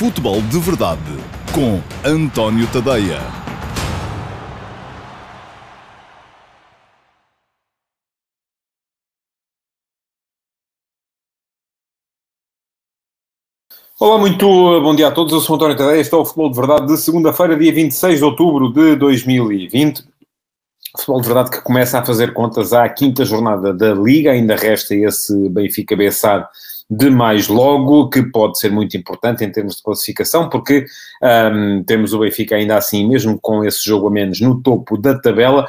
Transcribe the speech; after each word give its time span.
Futebol 0.00 0.40
de 0.40 0.58
Verdade 0.58 1.02
com 1.54 1.78
António 2.08 2.66
Tadeia. 2.72 3.18
Olá, 14.00 14.16
muito 14.16 14.46
bom 14.46 14.96
dia 14.96 15.08
a 15.08 15.10
todos. 15.10 15.34
Eu 15.34 15.40
sou 15.40 15.56
António 15.56 15.76
Tadeia. 15.76 16.00
Este 16.00 16.14
é 16.14 16.16
o 16.16 16.24
Futebol 16.24 16.48
de 16.48 16.56
Verdade 16.56 16.86
de 16.86 16.96
segunda-feira, 16.96 17.58
dia 17.58 17.70
26 17.70 18.20
de 18.20 18.24
outubro 18.24 18.72
de 18.72 18.96
2020. 18.96 20.02
Futebol 20.96 21.20
de 21.20 21.26
Verdade 21.26 21.50
que 21.50 21.60
começa 21.60 21.98
a 21.98 22.06
fazer 22.06 22.32
contas 22.32 22.72
à 22.72 22.88
quinta 22.88 23.22
jornada 23.22 23.74
da 23.74 23.92
Liga. 23.92 24.32
Ainda 24.32 24.56
resta 24.56 24.94
esse 24.94 25.46
Benfica 25.50 25.94
Bessado 25.94 26.48
de 26.90 27.08
mais 27.08 27.46
logo, 27.46 28.08
que 28.08 28.20
pode 28.20 28.58
ser 28.58 28.72
muito 28.72 28.96
importante 28.96 29.44
em 29.44 29.52
termos 29.52 29.76
de 29.76 29.82
classificação, 29.82 30.48
porque 30.48 30.84
um, 31.22 31.84
temos 31.84 32.12
o 32.12 32.18
Benfica 32.18 32.56
ainda 32.56 32.76
assim, 32.76 33.06
mesmo 33.06 33.38
com 33.40 33.64
esse 33.64 33.84
jogo 33.84 34.08
a 34.08 34.10
menos, 34.10 34.40
no 34.40 34.60
topo 34.60 34.98
da 34.98 35.16
tabela, 35.16 35.66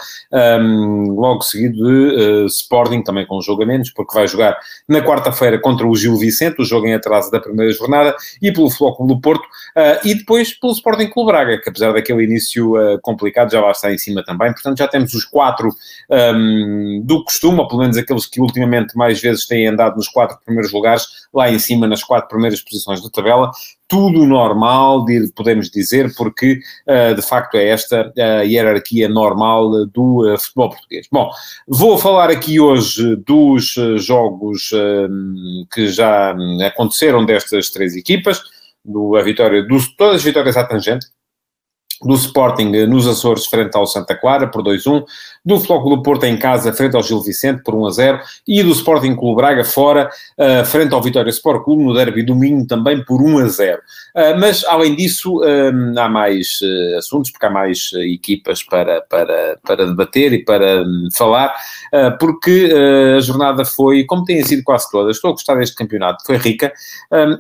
um, 0.60 1.12
logo 1.12 1.44
seguido 1.44 1.76
de 1.76 2.44
uh, 2.44 2.46
Sporting, 2.48 3.04
também 3.04 3.28
com 3.28 3.38
um 3.38 3.42
jogo 3.42 3.62
a 3.62 3.66
menos, 3.68 3.92
porque 3.92 4.16
vai 4.16 4.28
jogar 4.28 4.58
na 4.88 5.00
quarta-feira 5.02 5.60
contra 5.60 5.86
o 5.86 5.96
Gil 5.96 6.18
Vicente, 6.18 6.60
o 6.60 6.66
jogo 6.66 6.88
em 6.88 6.96
atraso 6.96 7.30
da 7.30 7.40
primeira 7.40 7.72
jornada, 7.72 8.16
e 8.42 8.52
pelo 8.52 8.72
Flóculo 8.72 9.08
do 9.14 9.22
Porto, 9.22 9.44
uh, 9.44 10.00
e 10.04 10.16
depois 10.16 10.54
pelo 10.54 10.74
Sporting 10.74 11.08
Clube 11.08 11.32
Braga, 11.32 11.62
que 11.62 11.70
apesar 11.70 11.94
daquele 11.94 12.24
início 12.24 12.76
uh, 12.76 13.00
complicado, 13.00 13.52
já 13.52 13.62
lá 13.62 13.70
está 13.70 13.94
em 13.94 13.98
cima 13.98 14.24
também, 14.24 14.52
portanto 14.52 14.80
já 14.80 14.88
temos 14.88 15.14
os 15.14 15.26
quatro 15.26 15.70
um, 16.10 17.02
do 17.04 17.24
costume, 17.24 17.60
ou 17.60 17.68
pelo 17.68 17.82
menos 17.82 17.96
aqueles 17.96 18.26
que 18.26 18.42
ultimamente 18.42 18.98
mais 18.98 19.22
vezes 19.22 19.46
têm 19.46 19.68
andado 19.68 19.98
nos 19.98 20.08
quatro 20.08 20.40
primeiros 20.44 20.72
lugares, 20.72 21.11
lá 21.34 21.50
em 21.50 21.60
cima 21.60 21.88
nas 21.88 22.04
quatro 22.04 22.30
primeiras 22.30 22.62
posições 22.62 23.02
da 23.02 23.10
tabela, 23.10 23.52
tudo 23.88 24.26
normal, 24.26 25.06
podemos 25.36 25.70
dizer, 25.70 26.14
porque 26.16 26.60
uh, 26.88 27.16
de 27.16 27.22
facto 27.22 27.56
é 27.56 27.68
esta 27.68 28.12
a 28.18 28.42
hierarquia 28.42 29.10
normal 29.10 29.86
do 29.88 30.34
uh, 30.34 30.40
futebol 30.40 30.70
português. 30.70 31.08
Bom, 31.12 31.30
vou 31.68 31.98
falar 31.98 32.30
aqui 32.30 32.60
hoje 32.60 33.16
dos 33.18 33.76
jogos 33.98 34.72
que 35.74 35.88
já 35.90 36.36
aconteceram 36.66 37.26
destas 37.26 37.70
três 37.70 37.96
equipas, 37.96 38.42
do, 38.84 39.16
a 39.16 39.22
vitória, 39.22 39.64
dos, 39.64 39.96
todas 39.96 40.18
as 40.18 40.24
vitórias 40.24 40.58
à 40.58 40.64
tangente, 40.64 41.06
do 42.04 42.16
Sporting 42.16 42.72
nos 42.88 43.08
Açores 43.08 43.46
frente 43.46 43.76
ao 43.76 43.86
Santa 43.86 44.16
Clara 44.16 44.48
por 44.48 44.64
2-1, 44.64 45.04
do 45.44 45.60
Flóculo 45.60 46.04
Porto 46.04 46.24
em 46.26 46.38
casa 46.38 46.72
frente 46.72 46.96
ao 46.96 47.02
Gil 47.02 47.22
Vicente 47.22 47.64
por 47.64 47.74
1-0 47.74 48.20
e 48.48 48.62
do 48.62 48.72
Sporting 48.72 49.16
Clube 49.16 49.38
Braga 49.38 49.64
fora 49.64 50.10
uh, 50.38 50.66
frente 50.66 50.94
ao 50.94 51.02
Vitória 51.02 51.30
Sport 51.32 51.64
Clube 51.64 51.84
no 51.84 51.94
derby 51.94 52.24
domingo 52.24 52.66
também 52.68 53.04
por 53.04 53.22
1-0. 53.22 53.76
Uh, 53.76 53.80
eh, 54.16 54.36
mas 54.36 54.64
além 54.66 54.96
disso 54.96 55.40
uh, 55.40 56.00
há 56.00 56.08
mais 56.08 56.60
assuntos 56.98 57.32
porque 57.32 57.46
há 57.46 57.50
mais 57.50 57.90
equipas 57.94 58.62
para, 58.64 59.02
para, 59.02 59.58
para 59.66 59.86
debater 59.88 60.34
e 60.34 60.44
para 60.44 60.84
um, 60.84 61.08
falar 61.16 61.54
porque 62.20 62.70
a 63.18 63.20
jornada 63.20 63.66
foi, 63.66 64.06
como 64.06 64.24
tem 64.24 64.42
sido 64.44 64.64
quase 64.64 64.90
todas, 64.90 65.18
estou 65.18 65.30
a 65.30 65.34
gostar 65.34 65.56
deste 65.56 65.76
campeonato, 65.76 66.24
foi 66.26 66.38
rica. 66.38 66.72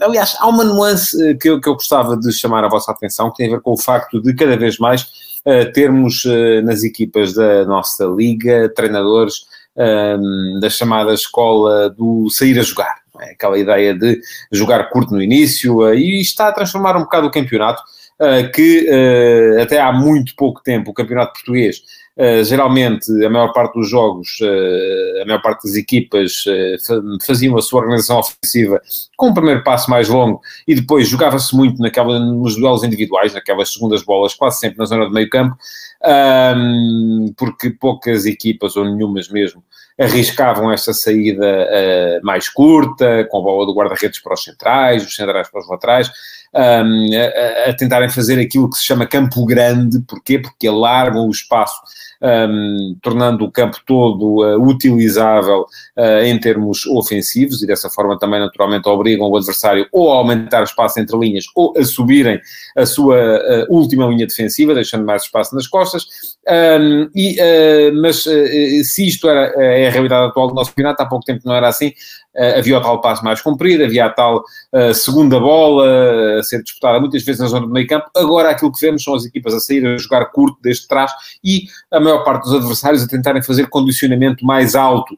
aliás, 0.01 0.35
há 0.39 0.47
uma 0.47 0.63
nuance 0.63 1.35
que 1.37 1.49
eu, 1.49 1.61
que 1.61 1.69
eu 1.69 1.73
gostava 1.73 2.17
de 2.17 2.31
chamar 2.33 2.63
a 2.63 2.67
vossa 2.67 2.91
atenção 2.91 3.31
que 3.31 3.37
tem 3.37 3.47
a 3.47 3.51
ver 3.51 3.61
com 3.61 3.71
o 3.71 3.77
facto 3.77 4.21
de 4.21 4.33
cada 4.33 4.57
vez 4.57 4.77
mais 4.77 5.03
uh, 5.03 5.30
termos 5.73 6.25
uh, 6.25 6.61
nas 6.63 6.83
equipas 6.83 7.33
da 7.33 7.65
nossa 7.65 8.05
liga 8.05 8.71
treinadores 8.75 9.45
um, 9.75 10.59
da 10.59 10.69
chamada 10.69 11.13
escola 11.13 11.89
do 11.89 12.29
sair 12.29 12.59
a 12.59 12.63
jogar. 12.63 13.01
É? 13.19 13.31
Aquela 13.31 13.57
ideia 13.57 13.93
de 13.93 14.19
jogar 14.51 14.89
curto 14.89 15.13
no 15.13 15.21
início 15.21 15.77
uh, 15.77 15.93
e 15.93 16.21
está 16.21 16.47
a 16.47 16.51
transformar 16.51 16.95
um 16.95 17.01
bocado 17.01 17.27
o 17.27 17.31
campeonato, 17.31 17.81
que 18.53 18.87
até 19.59 19.81
há 19.81 19.91
muito 19.91 20.35
pouco 20.35 20.61
tempo 20.61 20.91
o 20.91 20.93
campeonato 20.93 21.33
português 21.33 21.81
Uh, 22.17 22.43
geralmente, 22.43 23.09
a 23.23 23.29
maior 23.29 23.53
parte 23.53 23.73
dos 23.73 23.89
jogos, 23.89 24.37
uh, 24.41 25.21
a 25.21 25.25
maior 25.25 25.41
parte 25.41 25.63
das 25.63 25.75
equipas 25.75 26.43
uh, 26.45 27.17
faziam 27.25 27.57
a 27.57 27.61
sua 27.61 27.79
organização 27.79 28.19
ofensiva 28.19 28.81
com 29.15 29.29
um 29.29 29.33
primeiro 29.33 29.63
passo 29.63 29.89
mais 29.89 30.09
longo 30.09 30.41
e 30.67 30.75
depois 30.75 31.07
jogava-se 31.07 31.55
muito 31.55 31.81
naquela, 31.81 32.19
nos 32.19 32.57
duelos 32.57 32.83
individuais, 32.83 33.33
naquelas 33.33 33.71
segundas 33.71 34.03
bolas, 34.03 34.33
quase 34.33 34.59
sempre 34.59 34.77
na 34.79 34.85
zona 34.85 35.05
de 35.05 35.13
meio 35.13 35.29
campo, 35.29 35.55
porque 37.37 37.69
poucas 37.69 38.25
equipas, 38.25 38.75
ou 38.75 38.83
nenhumas 38.83 39.29
mesmo, 39.29 39.63
arriscavam 39.97 40.71
esta 40.71 40.93
saída 40.93 41.69
mais 42.23 42.49
curta, 42.49 43.25
com 43.29 43.37
a 43.37 43.41
bola 43.41 43.65
do 43.65 43.73
guarda-redes 43.73 44.19
para 44.21 44.33
os 44.33 44.43
centrais, 44.43 45.05
os 45.05 45.15
centrais 45.15 45.49
para 45.49 45.61
os 45.61 45.69
laterais, 45.69 46.11
um, 46.53 47.09
a, 47.65 47.69
a, 47.69 47.73
tentarem 47.73 48.09
fazer 48.09 48.39
aquilo 48.39 48.69
que 48.69 48.77
se 48.77 48.85
chama 48.85 49.07
campo 49.07 49.45
grande. 49.45 50.01
Porquê? 50.01 50.39
Porque 50.39 50.67
alargam 50.67 51.27
o 51.27 51.31
espaço, 51.31 51.81
um, 52.21 52.95
tornando 53.01 53.45
o 53.45 53.51
campo 53.51 53.77
todo 53.85 54.43
uh, 54.43 54.61
utilizável 54.61 55.65
uh, 55.97 56.23
em 56.23 56.39
termos 56.39 56.85
ofensivos 56.85 57.63
e 57.63 57.67
dessa 57.67 57.89
forma 57.89 58.19
também 58.19 58.39
naturalmente 58.39 58.87
obrigam 58.87 59.27
o 59.27 59.37
adversário 59.37 59.87
ou 59.91 60.11
a 60.11 60.17
aumentar 60.17 60.61
o 60.61 60.65
espaço 60.65 60.99
entre 60.99 61.17
linhas 61.17 61.45
ou 61.55 61.73
a 61.75 61.83
subirem 61.83 62.39
a 62.77 62.85
sua 62.85 63.17
uh, 63.17 63.73
última 63.73 64.05
linha 64.07 64.27
defensiva, 64.27 64.75
deixando 64.75 65.05
mais 65.05 65.23
espaço 65.23 65.55
nas 65.55 65.67
costas. 65.67 66.05
Um, 66.47 67.09
e, 67.15 67.37
mas 68.01 68.23
se 68.23 69.07
isto 69.07 69.29
era, 69.29 69.53
é 69.63 69.87
a 69.87 69.91
realidade 69.91 70.27
atual 70.27 70.47
do 70.47 70.55
nosso 70.55 70.71
campeonato, 70.71 71.01
há 71.01 71.05
pouco 71.05 71.23
tempo 71.23 71.41
não 71.45 71.55
era 71.55 71.67
assim, 71.67 71.93
uh, 72.30 72.30
havia 72.35 72.77
o 72.77 72.81
tal 72.81 73.01
passo 73.01 73.23
mais 73.23 73.41
comprido, 73.41 73.83
havia 73.83 74.05
a 74.05 74.09
tal 74.09 74.43
uh, 74.73 74.93
segunda 74.93 75.39
bola 75.39 76.39
a 76.39 76.43
ser 76.43 76.63
disputada 76.63 76.99
muitas 76.99 77.23
vezes 77.23 77.41
na 77.41 77.47
zona 77.47 77.67
do 77.67 77.73
meio 77.73 77.87
campo. 77.87 78.09
Agora 78.15 78.49
aquilo 78.49 78.71
que 78.71 78.79
vemos 78.79 79.03
são 79.03 79.13
as 79.15 79.25
equipas 79.25 79.53
a 79.53 79.59
sair 79.59 79.85
a 79.85 79.97
jogar 79.97 80.25
curto 80.27 80.57
desde 80.61 80.87
trás 80.87 81.11
e 81.43 81.63
a 81.91 81.99
maior 81.99 82.23
parte 82.23 82.43
dos 82.43 82.53
adversários 82.53 83.03
a 83.03 83.07
tentarem 83.07 83.41
fazer 83.41 83.67
condicionamento 83.67 84.45
mais 84.45 84.75
alto 84.75 85.17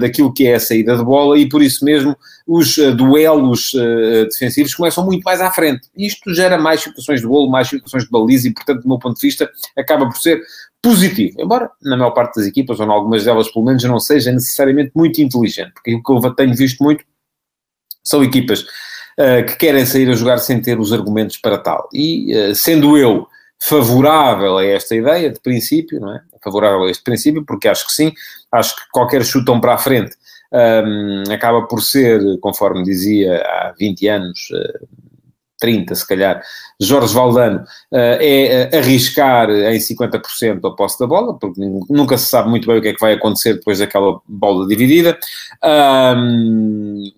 daquilo 0.00 0.32
que 0.32 0.46
é 0.46 0.54
a 0.54 0.60
saída 0.60 0.96
de 0.96 1.04
bola 1.04 1.38
e 1.38 1.48
por 1.48 1.62
isso 1.62 1.84
mesmo 1.84 2.16
os 2.46 2.76
duelos 2.96 3.72
defensivos 4.30 4.74
começam 4.74 5.04
muito 5.04 5.22
mais 5.22 5.40
à 5.40 5.50
frente. 5.50 5.88
Isto 5.96 6.34
gera 6.34 6.58
mais 6.58 6.80
situações 6.80 7.20
de 7.20 7.26
golo, 7.26 7.50
mais 7.50 7.68
situações 7.68 8.04
de 8.04 8.10
baliza 8.10 8.48
e, 8.48 8.52
portanto, 8.52 8.82
do 8.82 8.88
meu 8.88 8.98
ponto 8.98 9.20
de 9.20 9.26
vista, 9.26 9.48
acaba 9.76 10.06
por 10.06 10.16
ser 10.16 10.40
positivo, 10.82 11.40
embora 11.40 11.70
na 11.82 11.96
maior 11.96 12.12
parte 12.12 12.36
das 12.36 12.46
equipas, 12.46 12.78
ou 12.78 12.86
em 12.86 12.90
algumas 12.90 13.24
delas 13.24 13.50
pelo 13.50 13.64
menos, 13.64 13.82
não 13.84 13.98
seja 13.98 14.30
necessariamente 14.30 14.92
muito 14.94 15.20
inteligente, 15.20 15.72
porque 15.72 15.94
o 15.94 16.02
que 16.02 16.26
eu 16.26 16.34
tenho 16.34 16.54
visto 16.54 16.82
muito 16.82 17.04
são 18.04 18.22
equipas 18.22 18.62
uh, 18.62 19.44
que 19.46 19.56
querem 19.56 19.84
sair 19.84 20.08
a 20.08 20.14
jogar 20.14 20.38
sem 20.38 20.60
ter 20.60 20.78
os 20.78 20.92
argumentos 20.92 21.36
para 21.36 21.58
tal. 21.58 21.88
E 21.92 22.34
uh, 22.34 22.54
sendo 22.54 22.96
eu 22.96 23.26
favorável 23.60 24.58
a 24.58 24.64
esta 24.64 24.94
ideia, 24.94 25.30
de 25.30 25.40
princípio, 25.40 26.00
não 26.00 26.14
é? 26.14 26.22
Favorável 26.42 26.84
a 26.84 26.90
este 26.90 27.02
princípio, 27.02 27.44
porque 27.44 27.68
acho 27.68 27.86
que 27.86 27.92
sim, 27.92 28.12
acho 28.52 28.76
que 28.76 28.82
qualquer 28.92 29.24
chutão 29.24 29.60
para 29.60 29.74
a 29.74 29.78
frente 29.78 30.16
um, 30.52 31.24
acaba 31.32 31.66
por 31.66 31.82
ser, 31.82 32.20
conforme 32.40 32.84
dizia 32.84 33.42
há 33.42 33.74
20 33.76 34.08
anos, 34.08 34.38
uh, 34.52 34.88
30 35.58 35.94
se 35.94 36.06
calhar, 36.06 36.42
Jorge 36.80 37.12
Valdano, 37.12 37.58
uh, 37.92 38.18
é 38.20 38.70
uh, 38.72 38.78
arriscar 38.78 39.50
em 39.50 39.78
50% 39.78 40.60
a 40.64 40.70
posse 40.74 40.98
da 40.98 41.06
bola, 41.06 41.38
porque 41.38 41.60
nunca 41.90 42.16
se 42.16 42.26
sabe 42.26 42.48
muito 42.48 42.66
bem 42.66 42.78
o 42.78 42.82
que 42.82 42.88
é 42.88 42.94
que 42.94 43.00
vai 43.00 43.14
acontecer 43.14 43.54
depois 43.54 43.78
daquela 43.78 44.20
bola 44.26 44.66
dividida. 44.66 45.18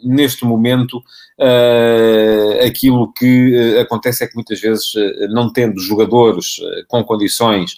Neste 0.02 0.44
momento, 0.44 0.98
uh, 1.38 2.66
aquilo 2.66 3.12
que 3.12 3.78
acontece 3.78 4.24
é 4.24 4.26
que 4.26 4.34
muitas 4.34 4.60
vezes, 4.60 4.92
não 5.30 5.52
tendo 5.52 5.80
jogadores 5.80 6.60
com 6.88 7.04
condições 7.04 7.76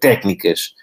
técnicas 0.00 0.74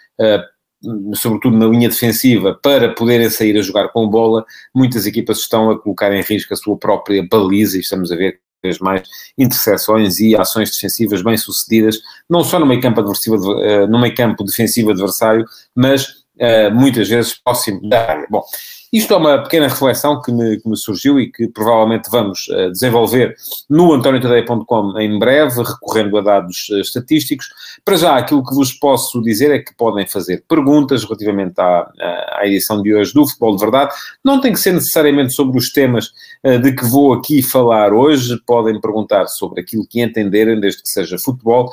sobretudo 1.16 1.58
na 1.58 1.66
linha 1.66 1.90
defensiva, 1.90 2.54
para 2.54 2.94
poderem 2.94 3.30
sair 3.30 3.58
a 3.58 3.62
jogar 3.62 3.90
com 3.90 4.08
bola, 4.08 4.46
muitas 4.74 5.06
equipas 5.06 5.40
estão 5.40 5.72
a 5.72 5.80
colocar 5.80 6.14
em 6.14 6.22
risco 6.22 6.54
a 6.54 6.58
sua 6.58 6.78
própria 6.78 7.26
baliza, 7.28 7.78
e 7.78 7.82
estamos 7.82 8.12
a 8.12 8.16
ver 8.16 8.40
vez 8.64 8.80
mais 8.80 9.04
interseções 9.38 10.20
e 10.20 10.36
ações 10.36 10.72
defensivas 10.72 11.22
bem-sucedidas, 11.22 12.00
não 12.30 12.44
só 12.44 12.60
no 12.60 12.66
meio 12.66 12.82
campo, 12.82 13.00
adversário, 13.00 13.62
eh, 13.62 13.88
no 13.88 14.00
meio 14.00 14.16
campo 14.16 14.44
defensivo 14.44 14.92
adversário, 14.92 15.46
mas 15.76 16.08
uh, 16.40 16.74
muitas 16.74 17.08
vezes 17.08 17.40
próximo 17.44 17.88
da 17.88 18.10
área. 18.10 18.28
Bom, 18.30 18.44
isto 18.92 19.14
é 19.14 19.18
uma 19.18 19.44
pequena 19.44 19.68
reflexão 19.68 20.22
que 20.22 20.32
me, 20.32 20.58
que 20.58 20.70
me 20.70 20.78
surgiu 20.78 21.20
e 21.20 21.30
que 21.30 21.48
provavelmente 21.48 22.10
vamos 22.10 22.48
uh, 22.48 22.72
desenvolver 22.72 23.36
no 23.70 23.94
antoniotadeia.com 23.94 24.98
em 25.00 25.20
breve, 25.20 25.62
recorrendo 25.62 26.18
a 26.18 26.22
dados 26.22 26.70
uh, 26.70 26.80
estatísticos. 26.80 27.50
Para 27.84 27.98
já, 27.98 28.16
aquilo 28.16 28.46
que 28.46 28.56
vos 28.56 28.72
posso 28.72 29.22
dizer 29.22 29.52
é 29.52 29.60
que 29.60 29.76
podem 29.76 30.08
fazer 30.08 30.44
perguntas 30.48 31.04
relativamente 31.04 31.60
à, 31.60 31.92
à 32.40 32.42
edição 32.46 32.82
de 32.82 32.94
hoje 32.94 33.14
do 33.14 33.28
Futebol 33.28 33.56
de 33.56 33.62
Verdade. 33.62 33.94
Não 34.24 34.40
tem 34.40 34.54
que 34.54 34.60
ser 34.60 34.72
necessariamente 34.72 35.34
sobre 35.34 35.58
os 35.58 35.72
temas 35.72 36.14
uh, 36.44 36.58
de 36.60 36.72
que 36.74 36.86
vou 36.86 37.14
aqui 37.14 37.42
falar 37.42 37.92
hoje. 37.92 38.42
Podem 38.46 38.80
perguntar 38.80 39.28
sobre 39.28 39.62
aquilo 39.62 39.86
que 39.86 40.02
entenderem, 40.02 40.60
desde 40.60 40.82
que 40.82 40.90
seja 40.90 41.18
futebol. 41.18 41.70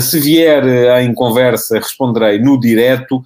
se 0.00 0.20
vier 0.20 0.64
em 1.00 1.14
conversa, 1.14 1.78
responderei 1.78 2.38
no 2.38 2.58
direto. 2.58 3.22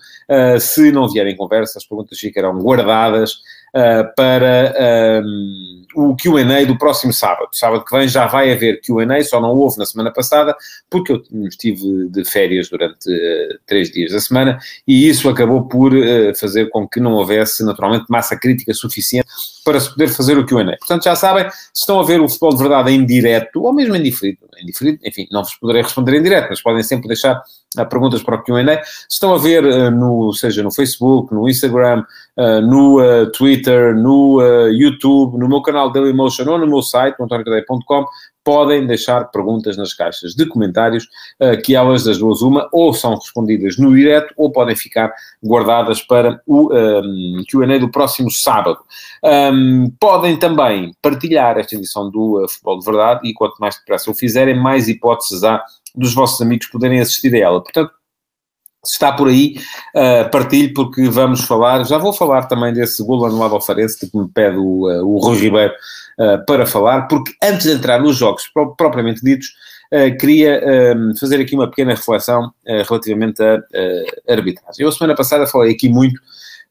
se 0.61 0.93
não 0.93 1.09
vier 1.09 1.27
em 1.27 1.37
conversa, 1.37 1.79
as 1.79 1.85
perguntas 1.85 2.19
ficarão 2.19 2.59
guardadas 2.59 3.32
mas 3.33 3.62
uh, 3.75 4.15
para 4.17 4.75
um, 5.25 5.83
o 5.95 6.17
QA 6.17 6.67
do 6.67 6.79
próximo 6.79 7.13
sábado. 7.13 7.49
Sábado 7.53 7.85
que 7.85 7.97
vem 7.97 8.09
já 8.09 8.27
vai 8.27 8.53
haver 8.53 8.81
QA, 8.81 9.23
só 9.25 9.41
não 9.41 9.51
houve 9.51 9.79
na 9.79 9.87
semana 9.87 10.13
passada, 10.13 10.57
porque 10.91 11.13
eu 11.13 11.23
estive 11.49 12.09
de 12.09 12.25
férias 12.25 12.69
durante 12.69 13.11
uh, 13.11 13.59
três 13.67 13.91
dias 13.91 14.13
da 14.13 14.21
semana 14.21 14.59
e 14.87 15.09
isso 15.09 15.29
acabou 15.29 15.69
por 15.69 15.93
uh, 15.93 16.35
fazer 16.39 16.69
com 16.71 16.89
que 16.89 17.01
não 17.01 17.13
houvesse, 17.15 17.65
naturalmente, 17.65 18.07
massa 18.09 18.37
crítica 18.37 18.73
suficiente 18.75 19.29
para 19.65 19.79
se 19.81 19.91
poder 19.91 20.09
fazer 20.09 20.39
o 20.39 20.47
QA. 20.47 20.77
Portanto, 20.79 21.05
já 21.05 21.15
sabem, 21.15 21.49
se 21.51 21.81
estão 21.81 22.01
a 22.01 22.05
ver 22.05 22.21
o 22.21 22.29
futebol 22.29 22.55
de 22.55 22.59
verdade 22.59 22.91
em 22.91 23.05
direto, 23.05 23.63
ou 23.63 23.73
mesmo 23.73 23.95
em 23.95 24.03
diferido, 24.03 24.39
em 24.61 24.67
diferido, 24.67 24.99
enfim, 25.05 25.27
não 25.31 25.43
vos 25.43 25.55
poderei 25.55 25.83
responder 25.83 26.17
em 26.17 26.23
direto, 26.23 26.49
mas 26.51 26.63
podem 26.63 26.83
sempre 26.83 27.09
deixar 27.09 27.41
perguntas 27.89 28.23
para 28.23 28.37
o 28.37 28.43
QA. 28.43 28.83
Se 28.85 29.15
estão 29.15 29.35
a 29.35 29.39
ver, 29.39 29.63
no, 29.93 30.33
seja 30.33 30.63
no 30.63 30.73
Facebook, 30.73 31.33
no 31.33 31.49
Instagram, 31.49 32.05
no 32.63 33.31
Twitter, 33.33 33.62
no 33.95 34.41
YouTube, 34.71 35.39
no 35.39 35.49
meu 35.49 35.63
canal 35.63 35.91
Dailymotion 35.91 36.49
ou 36.49 36.59
no 36.59 36.67
meu 36.67 36.83
site, 36.83 37.17
antoniocadeia.com, 37.21 38.05
podem 38.45 38.87
deixar 38.87 39.31
perguntas 39.31 39.77
nas 39.77 39.95
caixas 39.95 40.35
de 40.35 40.47
comentários, 40.47 41.07
que 41.65 41.77
elas 41.77 42.03
das 42.03 42.19
duas 42.19 42.43
uma, 42.43 42.69
ou 42.73 42.93
são 42.93 43.15
respondidas 43.15 43.79
no 43.79 43.95
direto, 43.95 44.35
ou 44.37 44.51
podem 44.51 44.75
ficar 44.75 45.13
guardadas 45.45 46.03
para 46.03 46.41
o 46.47 46.73
um, 46.73 47.45
Q&A 47.49 47.79
do 47.79 47.91
próximo 47.91 48.31
sábado. 48.31 48.79
Um, 49.23 49.91
podem 50.01 50.37
também 50.37 50.93
partilhar 51.01 51.57
esta 51.57 51.77
edição 51.77 52.11
do 52.11 52.43
uh, 52.43 52.49
Futebol 52.49 52.79
de 52.79 52.85
Verdade, 52.85 53.29
e 53.29 53.33
quanto 53.33 53.57
mais 53.59 53.77
depressa 53.77 54.11
o 54.11 54.15
fizerem, 54.15 54.59
mais 54.59 54.89
hipóteses 54.89 55.45
há 55.45 55.63
dos 55.95 56.15
vossos 56.15 56.41
amigos 56.41 56.67
poderem 56.67 57.01
assistir 57.01 57.35
a 57.35 57.39
ela. 57.39 57.63
Portanto, 57.63 57.93
se 58.85 58.95
está 58.95 59.13
por 59.13 59.29
aí, 59.29 59.57
uh, 59.95 60.29
partilhe, 60.31 60.73
porque 60.73 61.09
vamos 61.09 61.43
falar, 61.43 61.85
já 61.85 61.99
vou 61.99 62.13
falar 62.13 62.47
também 62.47 62.73
desse 62.73 63.03
golo 63.05 63.25
anulado 63.25 63.55
ao 63.55 63.61
Farense, 63.61 64.11
que 64.11 64.17
me 64.17 64.29
pede 64.29 64.57
o, 64.57 64.89
uh, 64.89 65.07
o 65.07 65.19
Rui 65.19 65.39
Ribeiro 65.39 65.73
uh, 66.19 66.45
para 66.45 66.67
falar, 66.67 67.03
porque 67.07 67.33
antes 67.43 67.67
de 67.67 67.73
entrar 67.73 68.01
nos 68.01 68.17
jogos 68.17 68.49
pro 68.53 68.75
propriamente 68.75 69.23
ditos, 69.23 69.49
uh, 69.93 70.17
queria 70.19 70.61
fazer 71.19 71.41
aqui 71.41 71.55
uma 71.55 71.69
pequena 71.69 71.93
reflexão 71.93 72.53
relativamente 72.67 73.41
à 73.43 73.63
arbitragem. 74.33 74.83
Eu, 74.83 74.89
a 74.89 74.93
semana 74.93 75.15
passada, 75.15 75.47
falei 75.47 75.73
aqui 75.73 75.89
muito 75.89 76.21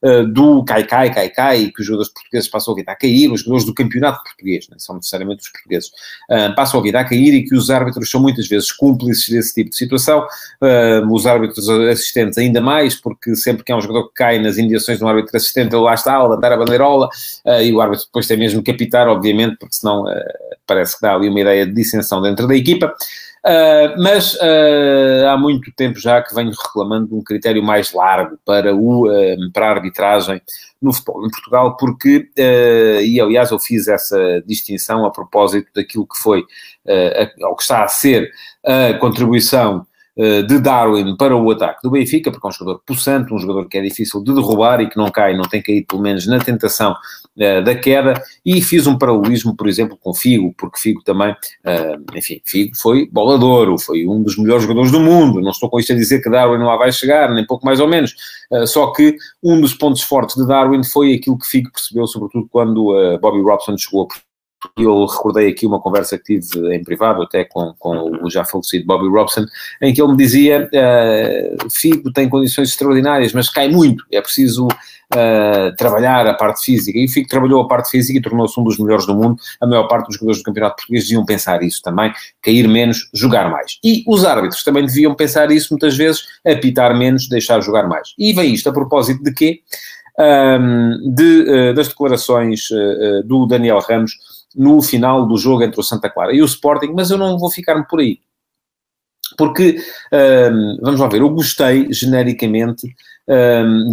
uh, 0.03 0.25
do 0.25 0.63
Caicai, 0.63 1.13
Caicai, 1.13 1.71
que 1.73 1.81
os 1.81 1.85
jogadores 1.85 2.11
portugueses 2.11 2.49
passam 2.49 2.73
a 2.73 2.77
vida 2.77 2.91
a 2.91 2.95
cair, 2.95 3.31
os 3.31 3.41
jogadores 3.41 3.65
do 3.65 3.73
campeonato 3.73 4.23
português, 4.23 4.67
né, 4.69 4.77
são 4.79 4.95
necessariamente 4.95 5.43
os 5.43 5.49
portugueses, 5.49 5.89
uh, 6.29 6.55
passam 6.55 6.79
a 6.79 6.83
vida 6.83 6.99
a 6.99 7.05
cair 7.05 7.33
e 7.33 7.43
que 7.43 7.55
os 7.55 7.69
árbitros 7.69 8.09
são 8.09 8.21
muitas 8.21 8.47
vezes 8.47 8.71
cúmplices 8.71 9.29
desse 9.29 9.53
tipo 9.53 9.69
de 9.69 9.75
situação, 9.75 10.25
uh, 10.61 11.13
os 11.13 11.25
árbitros 11.25 11.69
assistentes 11.69 12.37
ainda 12.37 12.61
mais, 12.61 12.95
porque 12.95 13.35
sempre 13.35 13.63
que 13.63 13.71
há 13.71 13.77
um 13.77 13.81
jogador 13.81 14.07
que 14.09 14.15
cai 14.15 14.39
nas 14.39 14.57
indiações 14.57 14.97
de 14.97 15.03
um 15.03 15.07
árbitro 15.07 15.35
assistente, 15.35 15.73
ele 15.73 15.83
lá 15.83 15.93
está 15.93 16.15
a 16.15 16.23
levantar 16.23 16.51
a 16.51 16.57
bandeirola 16.57 17.09
e 17.61 17.71
o 17.73 17.81
árbitro 17.81 18.05
depois 18.05 18.27
tem 18.27 18.37
mesmo 18.37 18.61
que 18.61 18.71
apitar, 18.71 19.07
obviamente, 19.07 19.57
porque 19.57 19.75
senão 19.75 20.05
parece 20.65 20.95
que 20.95 21.01
dá 21.01 21.15
ali 21.15 21.29
uma 21.29 21.39
ideia 21.39 21.65
de 21.65 21.73
dissensão 21.73 22.21
dentro 22.21 22.47
da 22.47 22.55
equipa. 22.55 22.93
Uh, 23.43 23.97
mas 23.97 24.35
uh, 24.35 25.27
há 25.27 25.35
muito 25.35 25.71
tempo 25.71 25.97
já 25.99 26.21
que 26.21 26.33
venho 26.35 26.51
reclamando 26.51 27.17
um 27.17 27.23
critério 27.23 27.63
mais 27.63 27.91
largo 27.91 28.37
para, 28.45 28.75
o, 28.75 29.07
uh, 29.07 29.51
para 29.51 29.67
a 29.67 29.71
arbitragem 29.71 30.39
no 30.79 30.93
futebol 30.93 31.25
em 31.25 31.29
Portugal, 31.29 31.77
porque, 31.77 32.27
e 32.35 33.21
aliás 33.21 33.51
eu 33.51 33.59
fiz 33.59 33.87
essa 33.87 34.41
distinção 34.47 35.05
a 35.05 35.11
propósito 35.11 35.69
daquilo 35.75 36.07
que 36.07 36.17
foi, 36.17 36.43
ao 37.43 37.55
que 37.55 37.61
está 37.61 37.83
a 37.83 37.87
ser 37.87 38.31
a 38.65 38.95
contribuição 38.95 39.85
de 40.17 40.59
Darwin 40.59 41.15
para 41.15 41.35
o 41.35 41.49
ataque 41.51 41.79
do 41.83 41.89
Benfica, 41.89 42.31
porque 42.31 42.45
é 42.45 42.49
um 42.49 42.51
jogador 42.51 42.81
possante, 42.85 43.33
um 43.33 43.39
jogador 43.39 43.67
que 43.67 43.77
é 43.77 43.81
difícil 43.81 44.21
de 44.23 44.33
derrubar 44.33 44.81
e 44.81 44.89
que 44.89 44.97
não 44.97 45.09
cai, 45.09 45.35
não 45.35 45.45
tem 45.45 45.61
caído 45.61 45.87
pelo 45.87 46.01
menos 46.01 46.27
na 46.27 46.39
tentação 46.39 46.91
uh, 46.91 47.63
da 47.63 47.75
queda, 47.75 48.21
e 48.45 48.61
fiz 48.61 48.87
um 48.87 48.97
paralelismo, 48.97 49.55
por 49.55 49.67
exemplo, 49.67 49.97
com 49.97 50.13
Figo, 50.13 50.53
porque 50.57 50.79
Figo 50.79 51.01
também, 51.03 51.31
uh, 51.31 52.17
enfim, 52.17 52.41
Figo 52.45 52.75
foi 52.75 53.07
bolador, 53.09 53.77
foi 53.79 54.05
um 54.05 54.21
dos 54.21 54.37
melhores 54.37 54.63
jogadores 54.63 54.91
do 54.91 54.99
mundo, 54.99 55.41
não 55.41 55.51
estou 55.51 55.69
com 55.69 55.79
isto 55.79 55.93
a 55.93 55.95
dizer 55.95 56.21
que 56.21 56.29
Darwin 56.29 56.63
lá 56.63 56.75
vai 56.75 56.91
chegar, 56.91 57.33
nem 57.33 57.45
pouco 57.45 57.65
mais 57.65 57.79
ou 57.79 57.87
menos, 57.87 58.13
uh, 58.51 58.67
só 58.67 58.91
que 58.91 59.15
um 59.41 59.61
dos 59.61 59.73
pontos 59.73 60.01
fortes 60.01 60.35
de 60.35 60.45
Darwin 60.45 60.83
foi 60.83 61.13
aquilo 61.13 61.37
que 61.37 61.47
Figo 61.47 61.71
percebeu, 61.71 62.05
sobretudo 62.05 62.47
quando 62.51 62.91
Bobby 63.21 63.41
Robson 63.41 63.77
chegou 63.77 64.03
a 64.03 64.30
eu 64.77 65.05
recordei 65.05 65.49
aqui 65.49 65.65
uma 65.65 65.79
conversa 65.79 66.17
que 66.17 66.39
tive 66.39 66.75
em 66.75 66.83
privado, 66.83 67.21
até 67.21 67.43
com, 67.43 67.73
com 67.79 68.23
o 68.23 68.29
já 68.29 68.45
falecido 68.45 68.85
Bobby 68.85 69.07
Robson, 69.07 69.45
em 69.81 69.93
que 69.93 70.01
ele 70.01 70.11
me 70.11 70.17
dizia: 70.17 70.69
uh, 70.71 71.69
Figo 71.71 72.11
tem 72.11 72.29
condições 72.29 72.69
extraordinárias, 72.69 73.33
mas 73.33 73.49
cai 73.49 73.69
muito, 73.69 74.05
é 74.11 74.21
preciso 74.21 74.67
uh, 74.67 75.75
trabalhar 75.77 76.27
a 76.27 76.33
parte 76.33 76.63
física. 76.63 76.97
E 76.97 77.05
o 77.05 77.09
Figo 77.09 77.27
trabalhou 77.27 77.61
a 77.61 77.67
parte 77.67 77.89
física 77.89 78.17
e 78.17 78.21
tornou-se 78.21 78.59
um 78.59 78.63
dos 78.63 78.77
melhores 78.77 79.05
do 79.05 79.15
mundo. 79.15 79.35
A 79.59 79.65
maior 79.65 79.87
parte 79.87 80.07
dos 80.07 80.15
jogadores 80.15 80.41
do 80.41 80.45
Campeonato 80.45 80.75
Português 80.77 81.03
deviam 81.05 81.25
pensar 81.25 81.63
isso 81.63 81.81
também: 81.81 82.13
cair 82.41 82.67
menos, 82.67 83.09
jogar 83.13 83.49
mais. 83.49 83.79
E 83.83 84.03
os 84.07 84.23
árbitros 84.25 84.63
também 84.63 84.85
deviam 84.85 85.15
pensar 85.15 85.51
isso 85.51 85.69
muitas 85.71 85.97
vezes: 85.97 86.23
apitar 86.45 86.95
menos, 86.95 87.27
deixar 87.27 87.61
jogar 87.61 87.87
mais. 87.87 88.13
E 88.17 88.31
vem 88.33 88.53
isto 88.53 88.69
a 88.69 88.73
propósito 88.73 89.23
de 89.23 89.33
quê? 89.33 89.59
Um, 90.19 91.13
de, 91.15 91.45
uh, 91.49 91.73
das 91.73 91.87
declarações 91.87 92.67
do 93.25 93.47
Daniel 93.47 93.79
Ramos 93.79 94.13
no 94.55 94.81
final 94.81 95.27
do 95.27 95.37
jogo 95.37 95.63
entre 95.63 95.79
o 95.79 95.83
Santa 95.83 96.09
Clara 96.09 96.33
e 96.33 96.41
o 96.41 96.45
Sporting, 96.45 96.93
mas 96.95 97.11
eu 97.11 97.17
não 97.17 97.37
vou 97.37 97.49
ficar-me 97.51 97.85
por 97.87 97.99
aí. 97.99 98.19
Porque, 99.37 99.77
vamos 100.81 100.99
lá 100.99 101.07
ver, 101.07 101.21
eu 101.21 101.29
gostei 101.29 101.87
genericamente 101.91 102.93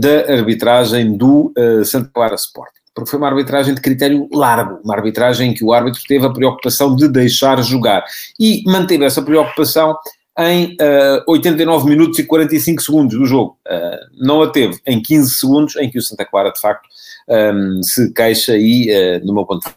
da 0.01 0.33
arbitragem 0.33 1.17
do 1.17 1.53
uh, 1.57 1.85
Santa 1.85 2.11
Clara 2.13 2.35
Sporting. 2.35 2.79
Porque 2.95 3.11
foi 3.11 3.19
uma 3.21 3.29
arbitragem 3.29 3.75
de 3.75 3.81
critério 3.81 4.29
largo, 4.33 4.81
uma 4.83 4.97
arbitragem 4.97 5.51
em 5.51 5.55
que 5.55 5.65
o 5.65 5.73
árbitro 5.73 6.03
teve 6.09 6.27
a 6.27 6.33
preocupação 6.33 6.97
de 6.97 7.09
deixar 7.09 7.63
jogar. 7.63 8.05
E 8.41 8.65
manteve 8.67 9.05
essa 9.05 9.23
preocupação 9.23 9.97
em 10.37 10.75
uh, 10.75 11.23
89 11.29 11.89
minutos 11.89 12.19
e 12.19 12.25
45 12.25 12.83
segundos 12.83 13.17
do 13.17 13.25
jogo. 13.25 13.57
Uh, 13.69 14.25
não 14.25 14.43
a 14.43 14.51
teve 14.51 14.81
em 14.85 15.01
15 15.01 15.35
segundos, 15.35 15.77
em 15.77 15.89
que 15.89 15.99
o 15.99 16.03
Santa 16.03 16.25
Clara, 16.25 16.51
de 16.51 16.61
facto, 16.61 16.89
um, 17.29 17.83
se 17.83 18.13
queixa 18.13 18.57
e, 18.57 18.91
uh, 18.91 19.25
no 19.25 19.33
meu 19.33 19.47
ponto 19.47 19.69
de 19.69 19.75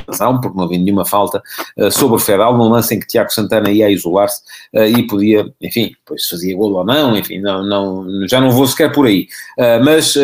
razão, 0.00 0.40
porque 0.40 0.56
não 0.56 0.64
havia 0.64 0.78
nenhuma 0.78 1.04
falta 1.04 1.42
uh, 1.78 1.90
sobre 1.90 2.16
o 2.16 2.18
Fedal, 2.18 2.56
num 2.56 2.68
lance 2.68 2.94
em 2.94 3.00
que 3.00 3.06
Tiago 3.06 3.30
Santana 3.30 3.70
ia 3.70 3.90
isolar-se 3.90 4.42
uh, 4.74 4.84
e 4.84 5.06
podia, 5.06 5.46
enfim, 5.60 5.94
depois 5.98 6.26
fazia 6.26 6.56
golo 6.56 6.76
ou 6.76 6.84
não, 6.84 7.16
enfim, 7.16 7.40
não, 7.40 7.64
não, 7.64 8.26
já 8.28 8.40
não 8.40 8.50
vou 8.50 8.66
sequer 8.66 8.92
por 8.92 9.06
aí. 9.06 9.26
Uh, 9.58 9.84
mas 9.84 10.14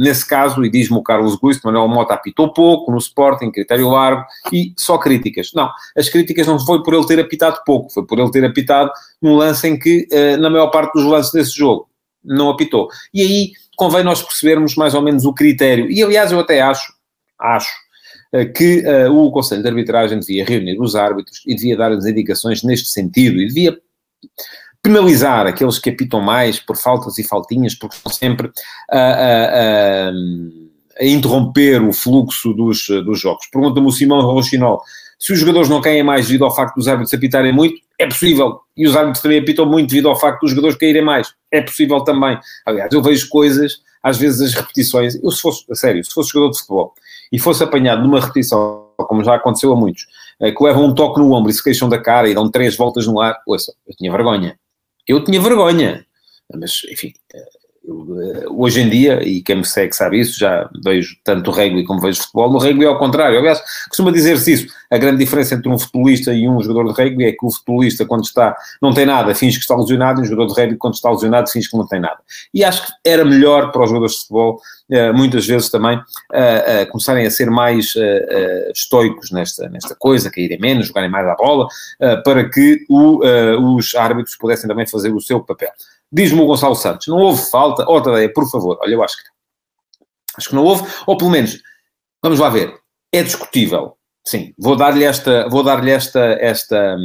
nesse 0.00 0.26
caso, 0.26 0.64
e 0.64 0.70
diz-me 0.70 0.96
o 0.96 1.02
Carlos 1.02 1.36
Gusto, 1.36 1.64
Manuel 1.64 1.88
Mota 1.88 2.14
apitou 2.14 2.52
pouco 2.52 2.90
no 2.90 2.98
Sporting, 2.98 3.50
critério 3.50 3.88
largo, 3.88 4.24
e 4.52 4.72
só 4.76 4.98
críticas. 4.98 5.52
Não, 5.54 5.70
as 5.96 6.08
críticas 6.08 6.46
não 6.46 6.58
foi 6.58 6.82
por 6.82 6.94
ele 6.94 7.06
ter 7.06 7.20
apitado 7.20 7.60
pouco, 7.64 7.92
foi 7.92 8.06
por 8.06 8.18
ele 8.18 8.30
ter 8.30 8.44
apitado 8.44 8.90
num 9.20 9.36
lance 9.36 9.66
em 9.68 9.78
que, 9.78 10.06
na 10.38 10.50
maior 10.50 10.68
parte 10.68 10.92
dos 10.94 11.04
lances 11.04 11.32
desse 11.32 11.56
jogo, 11.56 11.88
não 12.24 12.50
apitou. 12.50 12.88
E 13.12 13.22
aí 13.22 13.52
convém 13.76 14.04
nós 14.04 14.22
percebermos 14.22 14.76
mais 14.76 14.94
ou 14.94 15.00
menos 15.00 15.24
o 15.24 15.32
critério. 15.32 15.90
E 15.90 16.02
aliás, 16.02 16.30
eu 16.30 16.38
até 16.38 16.60
acho, 16.60 16.92
acho, 17.38 17.70
que 18.54 18.84
uh, 18.86 19.12
o 19.12 19.30
Conselho 19.30 19.62
de 19.62 19.68
Arbitragem 19.68 20.20
devia 20.20 20.44
reunir 20.44 20.80
os 20.80 20.94
árbitros 20.94 21.42
e 21.46 21.54
devia 21.54 21.76
dar 21.76 21.90
as 21.92 22.06
indicações 22.06 22.62
neste 22.62 22.88
sentido 22.88 23.40
e 23.40 23.46
devia 23.46 23.78
penalizar 24.82 25.46
aqueles 25.46 25.78
que 25.78 25.90
apitam 25.90 26.20
mais 26.20 26.58
por 26.58 26.76
faltas 26.76 27.18
e 27.18 27.24
faltinhas, 27.24 27.74
porque 27.74 27.96
estão 27.96 28.12
sempre 28.12 28.50
a, 28.90 30.10
a 30.98 31.04
interromper 31.04 31.82
o 31.82 31.92
fluxo 31.92 32.54
dos, 32.54 32.86
dos 33.04 33.20
jogos. 33.20 33.46
Pergunta-me 33.52 33.86
o 33.86 33.90
Simão 33.90 34.20
Rochinol, 34.22 34.80
se 35.18 35.34
os 35.34 35.38
jogadores 35.38 35.68
não 35.68 35.82
caem 35.82 36.02
mais 36.02 36.26
devido 36.26 36.46
ao 36.46 36.54
facto 36.54 36.76
dos 36.76 36.88
árbitros 36.88 37.12
apitarem 37.12 37.52
muito, 37.52 37.78
é 37.98 38.06
possível. 38.06 38.60
E 38.74 38.86
os 38.86 38.96
árbitros 38.96 39.22
também 39.22 39.38
apitam 39.38 39.66
muito 39.66 39.90
devido 39.90 40.08
ao 40.08 40.18
facto 40.18 40.40
dos 40.40 40.50
jogadores 40.50 40.78
caírem 40.78 41.04
mais. 41.04 41.34
É 41.50 41.60
possível 41.60 42.00
também. 42.00 42.38
Aliás, 42.64 42.90
eu 42.90 43.02
vejo 43.02 43.28
coisas, 43.28 43.82
às 44.02 44.16
vezes 44.16 44.40
as 44.40 44.54
repetições, 44.54 45.22
eu 45.22 45.30
se 45.30 45.42
fosse, 45.42 45.64
a 45.70 45.74
sério, 45.74 46.02
se 46.02 46.10
fosse 46.10 46.30
jogador 46.30 46.52
de 46.52 46.58
futebol 46.58 46.94
e 47.30 47.38
fosse 47.38 47.62
apanhado 47.62 48.02
numa 48.02 48.20
repetição, 48.20 48.88
como 48.96 49.24
já 49.24 49.34
aconteceu 49.34 49.72
a 49.72 49.76
muitos, 49.76 50.06
eh, 50.40 50.52
que 50.52 50.62
levam 50.62 50.84
um 50.84 50.94
toque 50.94 51.20
no 51.20 51.32
ombro 51.32 51.50
e 51.50 51.54
se 51.54 51.62
queixam 51.62 51.88
da 51.88 51.98
cara 52.00 52.28
e 52.28 52.34
dão 52.34 52.50
três 52.50 52.76
voltas 52.76 53.06
no 53.06 53.20
ar, 53.20 53.40
ouça, 53.46 53.72
eu 53.86 53.94
tinha 53.96 54.10
vergonha. 54.10 54.58
Eu 55.06 55.24
tinha 55.24 55.40
vergonha. 55.40 56.04
Mas, 56.54 56.82
enfim, 56.90 57.12
eh, 57.34 57.48
hoje 58.50 58.80
em 58.80 58.88
dia, 58.88 59.22
e 59.22 59.42
quem 59.42 59.56
me 59.56 59.64
segue 59.64 59.94
sabe 59.94 60.20
isso, 60.20 60.38
já 60.38 60.68
vejo 60.84 61.16
tanto 61.24 61.50
rugby 61.50 61.84
como 61.84 62.00
vejo 62.00 62.20
futebol, 62.20 62.52
no 62.52 62.58
rugby 62.58 62.84
é 62.84 62.88
ao 62.88 62.98
contrário. 62.98 63.38
Aliás, 63.38 63.60
costuma 63.88 64.10
dizer-se 64.10 64.52
isso. 64.52 64.74
A 64.90 64.98
grande 64.98 65.18
diferença 65.18 65.54
entre 65.54 65.68
um 65.68 65.78
futebolista 65.78 66.32
e 66.32 66.48
um 66.48 66.60
jogador 66.60 66.92
de 66.92 67.02
rugby 67.02 67.24
é 67.24 67.32
que 67.32 67.44
o 67.44 67.50
futebolista, 67.50 68.04
quando 68.04 68.24
está, 68.24 68.56
não 68.82 68.92
tem 68.92 69.06
nada, 69.06 69.34
finge 69.34 69.56
que 69.56 69.62
está 69.62 69.76
lesionado, 69.76 70.20
e 70.20 70.22
o 70.22 70.26
jogador 70.26 70.54
de 70.54 70.60
rugby, 70.60 70.76
quando 70.76 70.94
está 70.94 71.10
lesionado, 71.10 71.50
finge 71.50 71.68
que 71.68 71.76
não 71.76 71.86
tem 71.86 72.00
nada. 72.00 72.18
E 72.52 72.64
acho 72.64 72.86
que 72.86 72.92
era 73.04 73.24
melhor 73.24 73.72
para 73.72 73.82
os 73.82 73.88
jogadores 73.88 74.14
de 74.14 74.20
futebol, 74.20 74.60
eh, 74.90 75.12
muitas 75.12 75.46
vezes 75.46 75.70
também, 75.70 76.00
começarem 76.90 77.26
a 77.26 77.30
ser 77.30 77.50
mais 77.50 77.94
estoicos 78.74 79.30
nesta, 79.30 79.68
nesta 79.68 79.94
coisa, 79.94 80.30
caírem 80.30 80.58
menos, 80.58 80.88
jogarem 80.88 81.10
mais 81.10 81.26
a 81.26 81.34
bola, 81.34 81.66
para 82.24 82.48
que 82.48 82.84
o, 82.88 83.20
os 83.76 83.94
árbitros 83.94 84.36
pudessem 84.36 84.68
também 84.68 84.86
fazer 84.86 85.12
o 85.12 85.20
seu 85.20 85.40
papel. 85.40 85.70
Diz-me 86.12 86.40
o 86.40 86.46
Gonçalo 86.46 86.74
Santos, 86.74 87.06
não 87.06 87.18
houve 87.18 87.50
falta? 87.50 87.84
Ó, 87.86 87.96
oh, 87.96 88.02
Tadeia, 88.02 88.32
por 88.32 88.48
favor, 88.50 88.78
olha, 88.80 88.94
eu 88.94 89.02
acho 89.02 89.16
que 89.16 89.30
Acho 90.36 90.48
que 90.48 90.54
não 90.54 90.64
houve, 90.64 90.88
ou 91.06 91.16
pelo 91.16 91.30
menos, 91.30 91.60
vamos 92.22 92.38
lá 92.38 92.48
ver, 92.48 92.74
é 93.12 93.22
discutível. 93.22 93.96
Sim, 94.24 94.54
vou 94.58 94.76
dar-lhe 94.76 95.04
esta, 95.04 95.48
vou 95.48 95.62
dar-lhe 95.62 95.90
esta, 95.90 96.20
esta, 96.40 96.96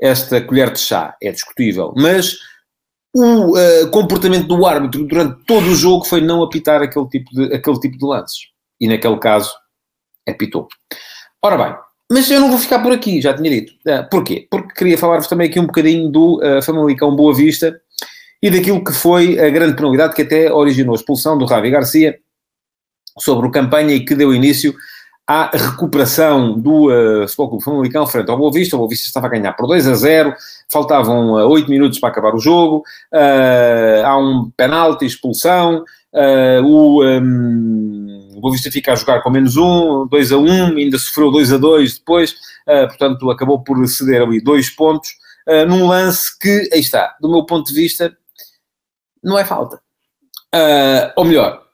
esta 0.00 0.40
colher 0.40 0.72
de 0.72 0.78
chá, 0.78 1.16
é 1.22 1.30
discutível, 1.30 1.92
mas 1.96 2.36
o 3.14 3.56
uh, 3.56 3.90
comportamento 3.90 4.46
do 4.46 4.64
árbitro 4.64 5.06
durante 5.06 5.44
todo 5.44 5.66
o 5.66 5.74
jogo 5.74 6.04
foi 6.04 6.20
não 6.20 6.42
apitar 6.42 6.82
aquele 6.82 7.08
tipo 7.08 7.30
de, 7.32 7.54
aquele 7.54 7.78
tipo 7.78 7.98
de 7.98 8.04
lances. 8.04 8.48
E 8.80 8.88
naquele 8.88 9.18
caso, 9.18 9.52
apitou. 10.28 10.66
Ora 11.42 11.56
bem, 11.56 11.76
mas 12.10 12.30
eu 12.30 12.40
não 12.40 12.50
vou 12.50 12.58
ficar 12.58 12.82
por 12.82 12.92
aqui, 12.92 13.20
já 13.20 13.34
tinha 13.34 13.50
dito. 13.50 13.72
Uh, 13.86 14.08
porquê? 14.10 14.48
Porque 14.50 14.74
queria 14.74 14.98
falar-vos 14.98 15.28
também 15.28 15.48
aqui 15.48 15.60
um 15.60 15.66
bocadinho 15.66 16.10
do 16.10 16.40
uh, 16.42 16.62
Famalicão 16.62 17.14
Boa 17.14 17.34
Vista 17.34 17.80
e 18.44 18.50
daquilo 18.50 18.84
que 18.84 18.92
foi 18.92 19.40
a 19.40 19.48
grande 19.48 19.74
penalidade 19.74 20.14
que 20.14 20.20
até 20.20 20.52
originou 20.52 20.94
a 20.94 20.96
expulsão 20.96 21.38
do 21.38 21.46
Ravi 21.46 21.70
Garcia 21.70 22.18
sobre 23.18 23.46
o 23.46 23.50
campanha 23.50 23.94
e 23.94 24.04
que 24.04 24.14
deu 24.14 24.34
início 24.34 24.74
à 25.26 25.48
recuperação 25.50 26.60
do 26.60 26.90
uh, 26.90 27.26
Futebol 27.26 27.48
Clube 27.48 27.64
Famalicão 27.64 28.06
frente 28.06 28.30
ao 28.30 28.36
Boa 28.36 28.52
Vista. 28.52 28.76
O 28.76 28.80
Boa 28.80 28.90
Vista 28.90 29.06
estava 29.06 29.28
a 29.28 29.30
ganhar 29.30 29.54
por 29.54 29.66
2 29.66 29.88
a 29.88 29.94
0, 29.94 30.34
faltavam 30.70 31.32
uh, 31.32 31.48
8 31.48 31.70
minutos 31.70 31.98
para 31.98 32.10
acabar 32.10 32.34
o 32.34 32.38
jogo, 32.38 32.84
uh, 33.14 34.04
há 34.04 34.18
um 34.18 34.50
penalti, 34.54 35.06
expulsão, 35.06 35.82
uh, 36.12 36.66
o, 36.66 37.02
um, 37.02 38.28
o 38.36 38.40
Boa 38.42 38.52
Vista 38.52 38.70
fica 38.70 38.92
a 38.92 38.94
jogar 38.94 39.22
com 39.22 39.30
menos 39.30 39.56
1, 39.56 40.06
2 40.08 40.32
a 40.32 40.36
1, 40.36 40.76
ainda 40.76 40.98
sofreu 40.98 41.30
2 41.30 41.50
a 41.54 41.56
2 41.56 41.94
depois, 41.94 42.32
uh, 42.68 42.88
portanto 42.88 43.30
acabou 43.30 43.64
por 43.64 43.88
ceder 43.88 44.20
ali 44.20 44.38
dois 44.38 44.68
pontos, 44.68 45.08
num 45.68 45.86
lance 45.86 46.38
que, 46.38 46.70
aí 46.72 46.80
está, 46.80 47.14
do 47.20 47.30
meu 47.30 47.44
ponto 47.44 47.66
de 47.66 47.74
vista, 47.74 48.16
não 49.24 49.38
é 49.38 49.44
falta. 49.44 49.80
ou 51.16 51.24
melhor, 51.24 51.64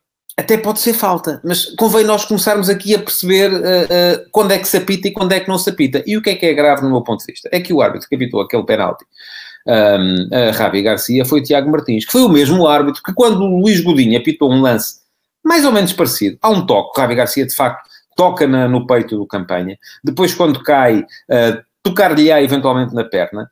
até 0.40 0.56
pode 0.56 0.80
ser 0.80 0.94
falta, 0.94 1.38
mas 1.44 1.66
convém 1.76 2.02
nós 2.02 2.24
começarmos 2.24 2.70
aqui 2.70 2.94
a 2.94 2.98
perceber 2.98 3.52
uh, 3.52 3.56
uh, 3.58 4.30
quando 4.32 4.52
é 4.52 4.58
que 4.58 4.66
se 4.66 4.78
apita 4.78 5.08
e 5.08 5.12
quando 5.12 5.32
é 5.32 5.40
que 5.40 5.48
não 5.48 5.58
se 5.58 5.68
apita. 5.68 6.02
E 6.06 6.16
o 6.16 6.22
que 6.22 6.30
é 6.30 6.34
que 6.34 6.46
é 6.46 6.54
grave 6.54 6.80
no 6.82 6.90
meu 6.90 7.02
ponto 7.02 7.20
de 7.20 7.26
vista? 7.30 7.48
É 7.52 7.60
que 7.60 7.74
o 7.74 7.82
árbitro 7.82 8.08
que 8.08 8.14
apitou 8.14 8.40
aquele 8.40 8.64
penalti 8.64 9.04
um, 9.66 10.28
a 10.34 10.50
Rabi 10.52 10.80
Garcia 10.80 11.26
foi 11.26 11.40
o 11.40 11.42
Tiago 11.42 11.70
Martins, 11.70 12.06
que 12.06 12.12
foi 12.12 12.22
o 12.22 12.28
mesmo 12.30 12.66
árbitro 12.66 13.02
que 13.02 13.12
quando 13.12 13.42
o 13.42 13.60
Luís 13.60 13.80
Godinho 13.80 14.18
apitou 14.18 14.50
um 14.50 14.62
lance 14.62 15.00
mais 15.44 15.62
ou 15.64 15.72
menos 15.72 15.92
parecido, 15.92 16.38
há 16.40 16.48
um 16.48 16.64
toque, 16.64 16.98
o 16.98 17.00
Rabi 17.02 17.14
Garcia 17.14 17.46
de 17.46 17.54
facto 17.54 17.86
toca 18.16 18.46
na, 18.46 18.66
no 18.66 18.86
peito 18.86 19.18
do 19.18 19.26
campanha, 19.26 19.78
depois 20.02 20.34
quando 20.34 20.62
cai, 20.62 21.00
uh, 21.00 21.62
tocar-lhe-á 21.82 22.42
eventualmente 22.42 22.94
na 22.94 23.04
perna, 23.04 23.50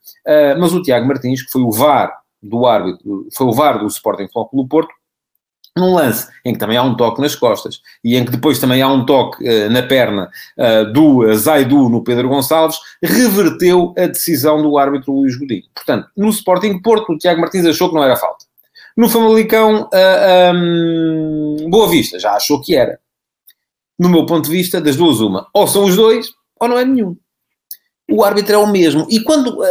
mas 0.58 0.74
o 0.74 0.82
Tiago 0.82 1.06
Martins, 1.06 1.42
que 1.42 1.50
foi 1.50 1.62
o 1.62 1.70
VAR 1.70 2.12
do 2.42 2.66
árbitro, 2.66 3.28
foi 3.33 3.47
o 3.47 3.52
VAR 3.52 3.78
do 3.78 3.87
Sporting 3.87 4.28
Futebol 4.28 4.50
do 4.52 4.68
Porto, 4.68 4.92
num 5.76 5.95
lance 5.95 6.28
em 6.45 6.52
que 6.52 6.59
também 6.59 6.76
há 6.76 6.83
um 6.83 6.97
toque 6.97 7.21
nas 7.21 7.35
costas 7.35 7.80
e 8.02 8.16
em 8.16 8.25
que 8.25 8.33
depois 8.33 8.59
também 8.59 8.83
há 8.83 8.88
um 8.88 9.07
toque 9.07 9.42
uh, 9.45 9.71
na 9.71 9.83
perna 9.83 10.30
uh, 10.59 10.92
do 10.92 11.33
Zaidu 11.35 11.88
no 11.88 12.02
Pedro 12.02 12.28
Gonçalves, 12.28 12.78
reverteu 13.02 13.95
a 13.97 14.07
decisão 14.07 14.61
do 14.61 14.76
árbitro 14.76 15.12
Luís 15.12 15.37
Godinho. 15.37 15.64
Portanto, 15.75 16.09
no 16.16 16.28
Sporting 16.30 16.80
Porto, 16.80 17.12
o 17.12 17.18
Tiago 17.18 17.40
Martins 17.40 17.66
achou 17.66 17.88
que 17.88 17.95
não 17.95 18.02
era 18.02 18.16
falta. 18.16 18.45
No 18.97 19.09
Famalicão, 19.09 19.83
uh, 19.83 19.88
eh, 19.92 20.52
um, 20.52 21.71
Boa 21.71 21.88
Vista, 21.88 22.18
já 22.18 22.33
achou 22.33 22.61
que 22.61 22.75
era. 22.75 22.99
No 23.97 24.09
meu 24.09 24.26
ponto 24.26 24.47
de 24.47 24.50
vista, 24.50 24.80
das 24.80 24.97
duas 24.97 25.21
uma. 25.21 25.47
Ou 25.54 25.68
são 25.68 25.85
os 25.85 25.95
dois, 25.95 26.33
ou 26.61 26.66
não 26.68 26.76
é 26.76 26.85
nenhum. 26.85 27.16
O 28.10 28.24
árbitro 28.24 28.54
é 28.54 28.58
o 28.58 28.66
mesmo. 28.66 29.06
E 29.10 29.20
quando 29.20 29.62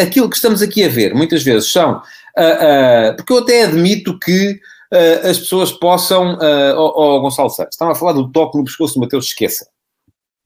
aquilo 0.00 0.28
que 0.28 0.36
estamos 0.36 0.60
aqui 0.60 0.84
a 0.84 0.88
ver, 0.88 1.14
muitas 1.14 1.42
vezes 1.42 1.72
são... 1.72 2.02
porque 3.16 3.32
eu 3.32 3.38
até 3.38 3.64
admito 3.64 4.18
que 4.18 4.60
uh, 4.92 5.28
as 5.28 5.38
pessoas 5.38 5.72
possam. 5.72 6.34
Uh, 6.34 6.76
oh, 6.76 6.92
oh, 7.16 7.20
Gonçalo 7.20 7.50
Santos, 7.50 7.74
estava 7.74 7.92
a 7.92 7.94
falar 7.94 8.12
do 8.12 8.30
toque 8.30 8.58
no 8.58 8.64
pescoço 8.64 8.94
do 8.94 9.00
Mateus, 9.00 9.26
esqueça. 9.26 9.66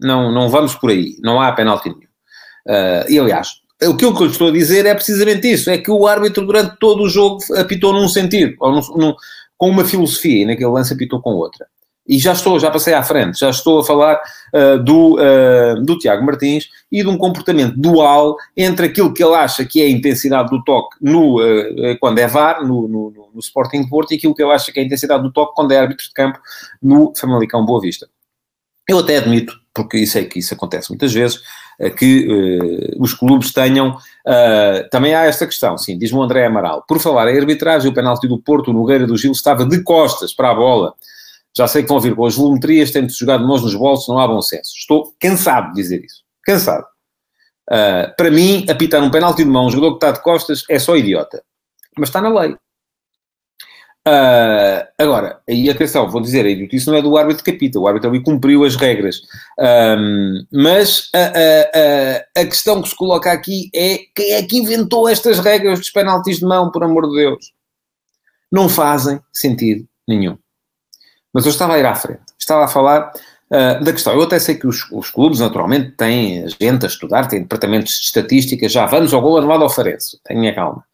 Não, 0.01 0.33
não 0.33 0.49
vamos 0.49 0.75
por 0.75 0.91
aí, 0.91 1.17
não 1.21 1.41
há 1.41 1.53
penalti 1.53 1.89
nenhum. 1.89 2.01
Uh, 2.01 3.11
e 3.11 3.19
aliás, 3.19 3.49
o 3.83 3.97
que 3.97 4.05
eu 4.05 4.13
lhe 4.13 4.27
estou 4.27 4.49
a 4.49 4.53
dizer 4.53 4.87
é 4.87 4.95
precisamente 4.95 5.51
isso: 5.51 5.71
é 5.71 5.79
que 5.79 5.91
o 5.91 6.07
árbitro 6.07 6.47
durante 6.47 6.77
todo 6.79 7.03
o 7.03 7.09
jogo 7.09 7.39
apitou 7.57 7.93
num 7.93 8.09
sentido, 8.09 8.55
ou 8.61 8.73
num, 8.73 8.81
num, 8.97 9.15
com 9.57 9.69
uma 9.69 9.85
filosofia, 9.85 10.43
e 10.43 10.47
naquele 10.47 10.71
lance 10.71 10.93
apitou 10.93 11.21
com 11.21 11.31
outra. 11.31 11.67
E 12.11 12.19
já 12.19 12.33
estou, 12.33 12.59
já 12.59 12.73
passei 12.73 12.93
à 12.93 13.05
frente, 13.05 13.39
já 13.39 13.51
estou 13.51 13.79
a 13.79 13.85
falar 13.85 14.21
uh, 14.53 14.83
do, 14.83 15.15
uh, 15.15 15.81
do 15.81 15.97
Tiago 15.97 16.27
Martins 16.27 16.69
e 16.91 17.05
de 17.05 17.09
um 17.09 17.17
comportamento 17.17 17.77
dual 17.77 18.35
entre 18.57 18.87
aquilo 18.87 19.15
que 19.15 19.23
ele 19.23 19.37
acha 19.37 19.65
que 19.65 19.81
é 19.81 19.85
a 19.85 19.91
intensidade 19.91 20.51
do 20.51 20.61
toque 20.65 20.97
no, 21.01 21.39
uh, 21.39 21.97
quando 22.01 22.19
é 22.19 22.27
VAR, 22.27 22.67
no, 22.67 22.89
no, 22.89 23.31
no 23.33 23.39
Sporting 23.39 23.89
Porto, 23.89 24.11
e 24.11 24.17
aquilo 24.17 24.35
que 24.35 24.43
ele 24.43 24.51
acha 24.51 24.73
que 24.73 24.81
é 24.81 24.83
a 24.83 24.87
intensidade 24.87 25.23
do 25.23 25.33
toque 25.33 25.55
quando 25.55 25.71
é 25.71 25.79
árbitro 25.79 26.05
de 26.05 26.13
campo 26.13 26.41
no 26.83 27.13
Famalicão 27.17 27.65
Boa 27.65 27.81
Vista. 27.81 28.09
Eu 28.89 28.99
até 28.99 29.19
admito, 29.19 29.55
porque 29.73 30.05
sei 30.05 30.25
que 30.25 30.41
isso 30.41 30.53
acontece 30.53 30.91
muitas 30.91 31.13
vezes, 31.13 31.41
que 31.97 32.27
uh, 32.27 33.03
os 33.03 33.15
clubes 33.15 33.53
tenham. 33.53 33.91
Uh, 34.27 34.89
também 34.91 35.15
há 35.15 35.27
esta 35.27 35.47
questão, 35.47 35.79
sim, 35.79 35.97
diz-me 35.97 36.19
o 36.19 36.23
André 36.23 36.45
Amaral. 36.45 36.85
Por 36.89 36.99
falar 36.99 37.33
em 37.33 37.39
arbitragem, 37.39 37.89
o 37.89 37.95
penalti 37.95 38.27
do 38.27 38.39
Porto, 38.43 38.73
o 38.73 38.75
Nogueira 38.75 39.07
do 39.07 39.17
Gil, 39.17 39.31
estava 39.31 39.65
de 39.65 39.81
costas 39.85 40.35
para 40.35 40.51
a 40.51 40.55
bola. 40.55 40.95
Já 41.57 41.67
sei 41.67 41.83
que 41.83 41.89
vão 41.89 42.01
vir 42.01 42.15
com 42.15 42.25
as 42.25 42.37
volumetrias, 42.37 42.91
tendo-se 42.91 43.19
jogado 43.19 43.47
mãos 43.47 43.63
nos 43.63 43.75
bolsos, 43.75 44.09
não 44.09 44.19
há 44.19 44.27
bom 44.27 44.41
senso. 44.41 44.73
Estou 44.77 45.15
cansado 45.21 45.69
de 45.69 45.75
dizer 45.75 46.05
isso. 46.05 46.23
Cansado. 46.45 46.87
Uh, 47.69 48.15
para 48.17 48.31
mim, 48.31 48.67
apitar 48.69 49.03
um 49.03 49.11
penalti 49.11 49.45
de 49.45 49.51
mão, 49.51 49.67
um 49.67 49.71
jogador 49.71 49.99
que 49.99 50.07
está 50.07 50.13
de 50.13 50.23
costas, 50.23 50.65
é 50.69 50.79
só 50.79 50.97
idiota. 50.97 51.43
Mas 51.97 52.09
está 52.09 52.21
na 52.21 52.29
lei. 52.29 52.57
Uh, 54.09 54.81
agora, 54.99 55.41
aí 55.47 55.69
atenção, 55.69 56.09
vou 56.09 56.23
dizer, 56.23 56.47
a 56.47 56.49
idiotice 56.49 56.87
não 56.87 56.95
é 56.95 57.03
do 57.03 57.17
árbitro 57.19 57.45
que 57.45 57.51
apita, 57.51 57.79
o 57.79 57.87
árbitro 57.87 58.09
ali 58.09 58.23
cumpriu 58.23 58.65
as 58.65 58.75
regras. 58.75 59.21
Um, 59.59 60.43
mas 60.51 61.11
a, 61.15 61.19
a, 61.19 62.41
a, 62.41 62.43
a, 62.43 62.47
questão 62.47 62.81
que 62.81 62.89
se 62.89 62.97
coloca 62.97 63.31
aqui 63.31 63.71
é 63.75 63.99
quem 64.15 64.33
é 64.33 64.43
que 64.43 64.57
inventou 64.57 65.07
estas 65.07 65.39
regras 65.39 65.79
dos 65.79 65.91
penaltis 65.91 66.39
de 66.39 66.47
mão, 66.47 66.71
por 66.71 66.83
amor 66.83 67.09
de 67.11 67.17
Deus? 67.17 67.53
Não 68.51 68.69
fazem 68.69 69.21
sentido 69.33 69.87
nenhum. 70.09 70.39
Mas 71.33 71.45
eu 71.45 71.51
estava 71.51 71.75
a 71.75 71.79
ir 71.79 71.87
à 71.87 71.95
frente. 71.95 72.21
Estava 72.39 72.65
a 72.65 72.69
falar 72.69 73.13
uh, 73.51 73.85
da 73.85 73.93
questão. 73.93 74.15
Eu 74.15 74.23
até 74.23 74.39
sei 74.39 74.57
que 74.57 74.67
os, 74.67 74.91
os, 74.91 75.11
clubes, 75.11 75.41
naturalmente, 75.41 75.93
têm 75.93 76.47
gente 76.61 76.85
a 76.85 76.89
estudar, 76.89 77.27
têm 77.27 77.43
departamentos 77.43 77.95
de 77.95 78.07
estatística. 78.07 78.69
Já 78.69 78.87
vamos 78.87 79.15
ao 79.15 79.21
gol 79.21 79.39
anulado 79.39 79.63
ao 79.63 79.71
Farense. 79.71 80.19
Tenha 80.25 80.55
calma. 80.55 80.85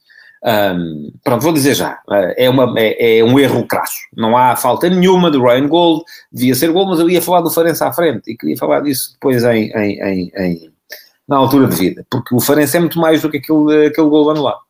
Um, 0.45 1.11
pronto, 1.25 1.43
vou 1.43 1.53
dizer 1.53 1.75
já. 1.75 1.99
Uh, 2.09 2.35
é, 2.37 2.49
uma, 2.49 2.73
é, 2.77 3.19
é, 3.19 3.25
um 3.25 3.39
erro 3.39 3.67
crasso. 3.67 3.99
Não 4.17 4.37
há 4.37 4.55
falta 4.57 4.89
nenhuma 4.89 5.31
do 5.31 5.43
Ryan 5.43 5.69
Gold. 5.69 6.05
Devia 6.31 6.55
ser 6.55 6.71
gol, 6.71 6.87
mas 6.87 7.01
eu 7.01 7.09
ia 7.09 7.23
falar 7.23 7.41
do 7.41 7.51
Farense 7.51 7.83
à 7.83 7.93
frente. 7.93 8.31
E 8.31 8.37
queria 8.37 8.57
falar 8.57 8.81
disso 8.81 9.13
depois 9.15 9.43
em, 9.45 9.71
em, 9.73 10.01
em, 10.03 10.33
em 10.37 10.73
na 11.29 11.37
altura 11.37 11.67
de 11.67 11.77
vida. 11.77 12.07
Porque 12.11 12.35
o 12.35 12.41
Farense 12.41 12.77
é 12.77 12.81
muito 12.81 12.99
mais 12.99 13.23
do 13.23 13.31
que 13.31 13.39
aquele, 13.39 13.87
aquele 13.87 14.09
gol 14.09 14.31
anulado. 14.31 14.66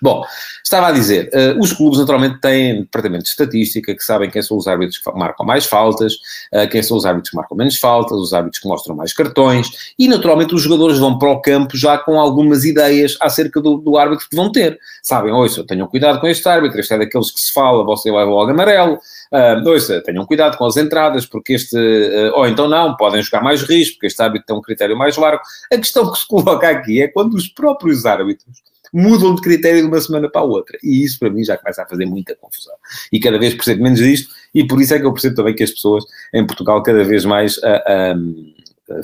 Bom, 0.00 0.24
estava 0.62 0.88
a 0.88 0.92
dizer, 0.92 1.30
uh, 1.32 1.60
os 1.60 1.72
clubes 1.72 1.98
naturalmente 1.98 2.40
têm 2.40 2.80
departamento 2.80 3.24
de 3.24 3.30
estatística 3.30 3.94
que 3.94 4.02
sabem 4.02 4.30
quem 4.30 4.42
são 4.42 4.56
os 4.56 4.66
árbitros 4.66 4.98
que 4.98 5.12
marcam 5.12 5.46
mais 5.46 5.66
faltas, 5.66 6.14
uh, 6.52 6.68
quem 6.70 6.82
são 6.82 6.96
os 6.96 7.06
árbitros 7.06 7.30
que 7.30 7.36
marcam 7.36 7.56
menos 7.56 7.78
faltas, 7.78 8.18
os 8.18 8.34
árbitros 8.34 8.60
que 8.60 8.68
mostram 8.68 8.96
mais 8.96 9.12
cartões 9.12 9.94
e 9.98 10.08
naturalmente 10.08 10.54
os 10.54 10.62
jogadores 10.62 10.98
vão 10.98 11.18
para 11.18 11.30
o 11.30 11.40
campo 11.40 11.76
já 11.76 11.98
com 11.98 12.18
algumas 12.18 12.64
ideias 12.64 13.16
acerca 13.20 13.60
do, 13.60 13.78
do 13.78 13.96
árbitro 13.96 14.28
que 14.28 14.36
vão 14.36 14.50
ter. 14.50 14.78
Sabem, 15.02 15.32
ouça, 15.32 15.64
tenham 15.64 15.86
cuidado 15.86 16.20
com 16.20 16.26
este 16.26 16.48
árbitro, 16.48 16.80
este 16.80 16.94
é 16.94 16.98
daqueles 16.98 17.30
que 17.30 17.40
se 17.40 17.52
fala, 17.52 17.84
você 17.84 18.10
leva 18.10 18.30
logo 18.30 18.50
amarelo, 18.50 18.94
uh, 18.94 19.68
ouça, 19.68 20.02
tenham 20.02 20.26
cuidado 20.26 20.56
com 20.58 20.64
as 20.64 20.76
entradas, 20.76 21.26
porque 21.26 21.54
este, 21.54 21.76
uh, 21.76 22.32
ou 22.34 22.46
então 22.46 22.68
não, 22.68 22.96
podem 22.96 23.22
jogar 23.22 23.42
mais 23.42 23.62
risco, 23.62 23.94
porque 23.94 24.08
este 24.08 24.22
árbitro 24.22 24.46
tem 24.46 24.56
um 24.56 24.62
critério 24.62 24.96
mais 24.96 25.16
largo. 25.16 25.42
A 25.72 25.76
questão 25.76 26.10
que 26.10 26.18
se 26.18 26.26
coloca 26.26 26.68
aqui 26.68 27.00
é 27.00 27.08
quando 27.08 27.34
os 27.34 27.48
próprios 27.48 28.04
árbitros 28.04 28.71
mudam 28.92 29.34
de 29.34 29.40
critério 29.40 29.80
de 29.80 29.86
uma 29.86 30.00
semana 30.00 30.28
para 30.30 30.42
a 30.42 30.44
outra. 30.44 30.78
E 30.82 31.02
isso 31.02 31.18
para 31.18 31.30
mim 31.30 31.42
já 31.42 31.56
começa 31.56 31.82
a 31.82 31.86
fazer 31.86 32.04
muita 32.04 32.36
confusão. 32.36 32.74
E 33.12 33.18
cada 33.18 33.38
vez 33.38 33.54
percebo 33.54 33.82
menos 33.82 33.98
disto, 33.98 34.32
e 34.54 34.66
por 34.66 34.80
isso 34.80 34.94
é 34.94 34.98
que 34.98 35.06
eu 35.06 35.12
percebo 35.12 35.36
também 35.36 35.54
que 35.54 35.62
as 35.62 35.70
pessoas 35.70 36.04
em 36.32 36.46
Portugal 36.46 36.82
cada 36.82 37.02
vez 37.04 37.24
mais 37.24 37.56
uh, 37.58 38.16
um, 38.16 38.54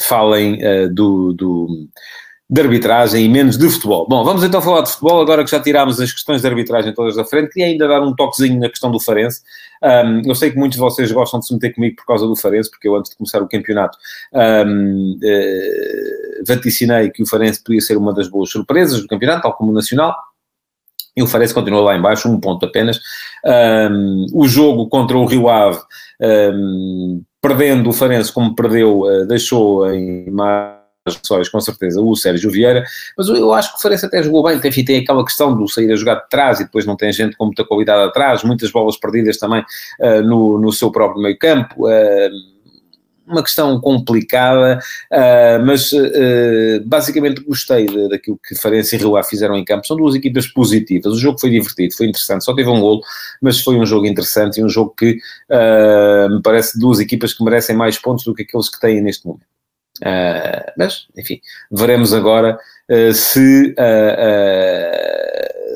falem 0.00 0.58
uh, 0.64 0.92
do, 0.92 1.32
do 1.32 1.88
de 2.50 2.60
arbitragem 2.62 3.24
e 3.26 3.28
menos 3.28 3.58
de 3.58 3.68
futebol. 3.68 4.06
Bom, 4.08 4.24
vamos 4.24 4.42
então 4.42 4.62
falar 4.62 4.80
de 4.80 4.90
futebol, 4.90 5.20
agora 5.20 5.44
que 5.44 5.50
já 5.50 5.60
tirámos 5.60 6.00
as 6.00 6.10
questões 6.10 6.40
de 6.40 6.48
arbitragem 6.48 6.94
todas 6.94 7.14
da 7.14 7.24
frente, 7.24 7.50
queria 7.50 7.66
ainda 7.66 7.86
dar 7.86 8.00
um 8.00 8.14
toquezinho 8.14 8.58
na 8.58 8.70
questão 8.70 8.90
do 8.90 8.98
Farense. 8.98 9.42
Um, 9.82 10.22
eu 10.24 10.34
sei 10.34 10.50
que 10.50 10.56
muitos 10.56 10.76
de 10.76 10.80
vocês 10.80 11.12
gostam 11.12 11.40
de 11.40 11.46
se 11.46 11.52
meter 11.52 11.74
comigo 11.74 11.96
por 11.96 12.06
causa 12.06 12.26
do 12.26 12.34
Farense, 12.34 12.70
porque 12.70 12.88
eu 12.88 12.96
antes 12.96 13.10
de 13.10 13.18
começar 13.18 13.42
o 13.42 13.48
campeonato 13.48 13.98
um, 14.66 15.18
uh, 15.22 16.44
vaticinei 16.46 17.10
que 17.10 17.22
o 17.22 17.26
Farense 17.26 17.62
podia 17.62 17.82
ser 17.82 17.98
uma 17.98 18.14
das 18.14 18.28
boas 18.28 18.50
surpresas 18.50 19.02
do 19.02 19.06
campeonato, 19.06 19.42
tal 19.42 19.52
como 19.52 19.70
o 19.70 19.74
Nacional, 19.74 20.16
e 21.14 21.22
o 21.22 21.26
Farense 21.26 21.52
continua 21.52 21.82
lá 21.82 21.96
embaixo, 21.96 22.30
um 22.30 22.40
ponto 22.40 22.64
apenas. 22.64 22.98
Um, 23.44 24.26
o 24.32 24.48
jogo 24.48 24.88
contra 24.88 25.18
o 25.18 25.26
Rio 25.26 25.48
Ave, 25.48 25.80
um, 26.54 27.22
perdendo 27.42 27.90
o 27.90 27.92
Farense 27.92 28.32
como 28.32 28.54
perdeu, 28.54 29.00
uh, 29.00 29.26
deixou 29.26 29.92
em 29.92 30.30
sóis, 31.22 31.48
com 31.48 31.60
certeza, 31.60 32.00
o 32.00 32.14
Sérgio 32.16 32.50
Vieira, 32.50 32.84
mas 33.16 33.28
eu 33.28 33.52
acho 33.52 33.72
que 33.72 33.78
o 33.78 33.82
Farense 33.82 34.06
até 34.06 34.22
jogou 34.22 34.42
bem, 34.42 34.60
enfim, 34.62 34.84
tem 34.84 34.98
aquela 35.00 35.24
questão 35.24 35.56
do 35.56 35.68
sair 35.68 35.92
a 35.92 35.96
jogar 35.96 36.16
de 36.16 36.28
trás 36.28 36.60
e 36.60 36.64
depois 36.64 36.84
não 36.86 36.96
tem 36.96 37.12
gente 37.12 37.36
com 37.36 37.46
muita 37.46 37.64
qualidade 37.64 38.08
atrás, 38.08 38.42
muitas 38.42 38.70
bolas 38.70 38.96
perdidas 38.96 39.38
também 39.38 39.62
uh, 40.00 40.22
no, 40.22 40.58
no 40.58 40.72
seu 40.72 40.90
próprio 40.90 41.22
meio 41.22 41.38
campo, 41.38 41.86
uh, 41.86 42.58
uma 43.28 43.42
questão 43.42 43.80
complicada, 43.80 44.80
uh, 45.12 45.64
mas 45.64 45.92
uh, 45.92 46.82
basicamente 46.84 47.42
gostei 47.42 47.86
de, 47.86 48.08
daquilo 48.08 48.38
que 48.46 48.54
Farense 48.54 48.96
e 48.96 48.98
Rio 48.98 49.22
fizeram 49.22 49.56
em 49.56 49.64
campo. 49.64 49.86
São 49.86 49.96
duas 49.96 50.14
equipas 50.14 50.46
positivas. 50.46 51.12
O 51.12 51.18
jogo 51.18 51.38
foi 51.38 51.50
divertido, 51.50 51.94
foi 51.94 52.06
interessante, 52.06 52.44
só 52.44 52.54
teve 52.54 52.68
um 52.68 52.80
golo, 52.80 53.02
mas 53.40 53.60
foi 53.60 53.76
um 53.76 53.84
jogo 53.84 54.06
interessante 54.06 54.60
e 54.60 54.64
um 54.64 54.68
jogo 54.68 54.94
que 54.96 55.18
uh, 55.50 56.34
me 56.34 56.42
parece 56.42 56.78
duas 56.78 56.98
equipas 57.00 57.34
que 57.34 57.44
merecem 57.44 57.76
mais 57.76 57.98
pontos 57.98 58.24
do 58.24 58.34
que 58.34 58.42
aqueles 58.42 58.68
que 58.68 58.80
têm 58.80 59.02
neste 59.02 59.26
momento. 59.26 59.57
Mas, 60.76 61.06
enfim, 61.16 61.40
veremos 61.70 62.12
agora 62.12 62.58
se 63.12 63.74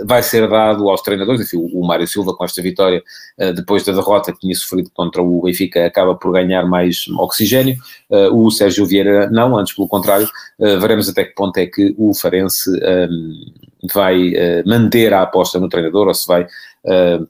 vai 0.04 0.22
ser 0.22 0.48
dado 0.48 0.88
aos 0.88 1.02
treinadores, 1.02 1.40
enfim, 1.40 1.56
o, 1.72 1.84
Mário 1.86 2.06
Silva 2.06 2.34
com 2.34 2.44
esta 2.44 2.60
vitória, 2.62 3.02
uh, 3.38 3.52
depois 3.52 3.84
da 3.84 3.92
derrota 3.92 4.32
que 4.32 4.40
tinha 4.40 4.54
sofrido 4.54 4.90
contra 4.92 5.22
o 5.22 5.42
Benfica, 5.42 5.86
acaba 5.86 6.14
por 6.14 6.32
ganhar 6.32 6.66
mais 6.66 7.04
oxigênio, 7.18 7.76
uh, 8.10 8.34
o 8.34 8.50
Sérgio 8.50 8.86
Vieira 8.86 9.30
não, 9.30 9.56
antes 9.56 9.74
pelo 9.74 9.88
contrário, 9.88 10.28
uh, 10.58 10.80
veremos 10.80 11.08
até 11.08 11.24
que 11.24 11.34
ponto 11.34 11.56
é 11.58 11.66
que 11.66 11.94
o 11.98 12.14
Farense 12.14 12.70
um, 12.70 13.52
vai 13.92 14.32
manter 14.64 15.12
a 15.12 15.22
aposta 15.22 15.58
no 15.58 15.68
treinador 15.68 16.06
ou 16.06 16.14
se 16.14 16.24
vai 16.24 16.46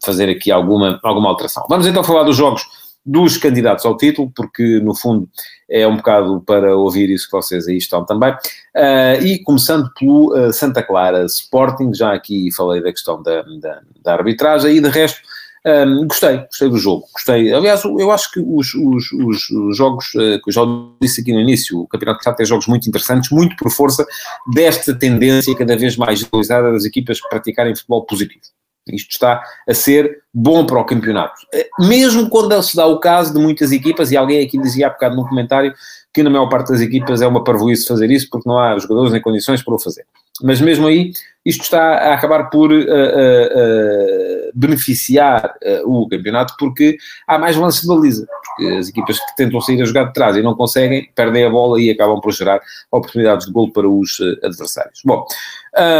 fazer 0.04 0.28
aqui 0.28 0.50
alguma, 0.50 1.00
alguma 1.02 1.30
alteração. 1.30 1.64
Vamos 1.66 1.86
então 1.86 2.04
falar 2.04 2.24
dos 2.24 2.36
jogos 2.36 2.62
dos 3.04 3.36
candidatos 3.36 3.84
ao 3.84 3.96
título, 3.96 4.30
porque 4.34 4.80
no 4.80 4.94
fundo 4.94 5.28
é 5.68 5.86
um 5.86 5.96
bocado 5.96 6.40
para 6.46 6.76
ouvir 6.76 7.10
isso 7.10 7.26
que 7.26 7.32
vocês 7.32 7.66
aí 7.66 7.76
estão 7.76 8.04
também. 8.04 8.32
Uh, 8.32 9.24
e 9.24 9.42
começando 9.42 9.90
pelo 9.98 10.34
uh, 10.34 10.52
Santa 10.52 10.82
Clara 10.82 11.24
Sporting, 11.24 11.92
já 11.92 12.12
aqui 12.12 12.52
falei 12.52 12.82
da 12.82 12.92
questão 12.92 13.22
da, 13.22 13.42
da, 13.42 13.80
da 14.02 14.12
arbitragem 14.14 14.76
e 14.76 14.80
de 14.80 14.88
resto. 14.88 15.20
Um, 15.64 16.08
gostei, 16.08 16.38
gostei 16.38 16.68
do 16.68 16.76
jogo, 16.76 17.06
gostei. 17.12 17.52
Aliás, 17.52 17.84
eu 17.84 18.10
acho 18.10 18.32
que 18.32 18.40
os, 18.40 18.74
os, 18.74 19.12
os, 19.12 19.50
os 19.50 19.76
jogos, 19.76 20.10
que 20.10 20.42
eu 20.48 20.52
já 20.52 20.62
disse 21.00 21.20
aqui 21.20 21.32
no 21.32 21.40
início, 21.40 21.80
o 21.80 21.86
Campeonato 21.86 22.28
de 22.28 22.36
tem 22.36 22.46
jogos 22.46 22.66
muito 22.66 22.88
interessantes, 22.88 23.30
muito 23.30 23.54
por 23.56 23.70
força 23.70 24.04
desta 24.52 24.92
tendência 24.92 25.56
cada 25.56 25.76
vez 25.76 25.96
mais 25.96 26.18
generalizada 26.18 26.72
das 26.72 26.84
equipas 26.84 27.20
praticarem 27.20 27.76
futebol 27.76 28.04
positivo. 28.04 28.42
Isto 28.88 29.10
está 29.10 29.42
a 29.68 29.74
ser 29.74 30.22
bom 30.34 30.66
para 30.66 30.80
o 30.80 30.84
campeonato. 30.84 31.34
Eh, 31.54 31.68
mesmo 31.78 32.28
quando 32.28 32.60
se 32.62 32.74
dá 32.74 32.86
o 32.86 32.98
caso 32.98 33.32
de 33.32 33.38
muitas 33.38 33.70
equipas, 33.70 34.10
e 34.10 34.16
alguém 34.16 34.44
aqui 34.44 34.58
dizia 34.58 34.88
há 34.88 34.90
bocado 34.90 35.14
num 35.14 35.26
comentário 35.26 35.72
que 36.12 36.22
na 36.22 36.30
maior 36.30 36.48
parte 36.48 36.68
das 36.68 36.80
equipas 36.80 37.22
é 37.22 37.26
uma 37.26 37.42
parvoíce 37.42 37.86
fazer 37.86 38.10
isso 38.10 38.28
porque 38.30 38.48
não 38.48 38.58
há 38.58 38.78
jogadores 38.78 39.12
nem 39.12 39.20
condições 39.20 39.62
para 39.62 39.74
o 39.74 39.78
fazer. 39.78 40.04
Mas 40.42 40.60
mesmo 40.60 40.86
aí, 40.86 41.12
isto 41.44 41.62
está 41.62 41.80
a 41.80 42.14
acabar 42.14 42.50
por 42.50 42.72
uh, 42.72 42.74
uh, 42.74 42.78
uh, 42.78 44.50
beneficiar 44.54 45.54
o 45.84 46.08
campeonato 46.08 46.54
porque 46.58 46.96
há 47.26 47.38
mais 47.38 47.56
lance 47.56 47.82
de 47.82 47.88
baliza. 47.88 48.26
Porque 48.44 48.72
as 48.74 48.88
equipas 48.88 49.18
que 49.18 49.36
tentam 49.36 49.60
sair 49.60 49.80
a 49.80 49.84
jogar 49.84 50.04
de 50.04 50.12
trás 50.12 50.36
e 50.36 50.42
não 50.42 50.54
conseguem, 50.54 51.08
perdem 51.14 51.44
a 51.44 51.50
bola 51.50 51.80
e 51.80 51.90
acabam 51.90 52.20
por 52.20 52.32
gerar 52.32 52.60
oportunidades 52.90 53.46
de 53.46 53.52
gol 53.52 53.72
para 53.72 53.88
os 53.88 54.18
adversários. 54.42 55.00
Bom, 55.04 55.24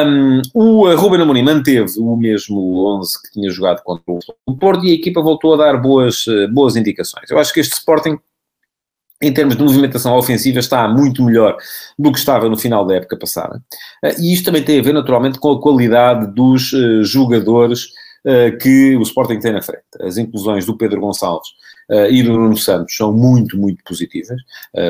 um, 0.07 0.43
o 0.55 0.95
Ruben 0.95 1.23
Amorim 1.23 1.43
manteve 1.43 1.99
o 1.99 2.17
mesmo 2.17 2.99
11 2.99 3.23
que 3.23 3.33
tinha 3.33 3.51
jogado 3.51 3.83
contra 3.83 4.05
o 4.47 4.57
Porto 4.57 4.85
e 4.85 4.91
a 4.91 4.95
equipa 4.95 5.23
voltou 5.23 5.55
a 5.55 5.57
dar 5.57 5.77
boas, 5.79 6.25
boas 6.53 6.77
indicações. 6.77 7.31
Eu 7.31 7.39
acho 7.39 7.53
que 7.53 7.61
este 7.61 7.73
Sporting 7.73 8.19
em 9.23 9.33
termos 9.33 9.57
de 9.57 9.63
movimentação 9.63 10.17
ofensiva, 10.17 10.59
está 10.59 10.89
muito 10.89 11.23
melhor 11.25 11.57
do 11.97 12.11
que 12.11 12.19
estava 12.19 12.49
no 12.49 12.57
final 12.57 12.85
da 12.85 12.97
época 12.97 13.17
passada. 13.17 13.63
Eh, 14.05 14.17
e 14.19 14.33
isto 14.33 14.47
também 14.47 14.65
tem 14.65 14.81
a 14.81 14.83
ver, 14.83 14.93
naturalmente, 14.93 15.39
com 15.39 15.53
a 15.53 15.61
qualidade 15.61 16.27
dos 16.35 16.73
uh, 16.73 17.05
jogadores 17.05 17.85
uh, 18.27 18.57
que 18.61 18.97
o 18.97 19.03
Sporting 19.03 19.39
tem 19.39 19.53
na 19.53 19.63
frente. 19.63 19.85
As 20.01 20.19
inclusões 20.19 20.67
do 20.67 20.77
Pedro 20.77 21.01
Gonçalves 21.01 21.49
e 22.11 22.23
do 22.23 22.33
Nuno 22.33 22.57
Santos 22.57 22.97
são 22.97 23.13
muito, 23.13 23.59
muito 23.59 23.85
positivas. 23.85 24.39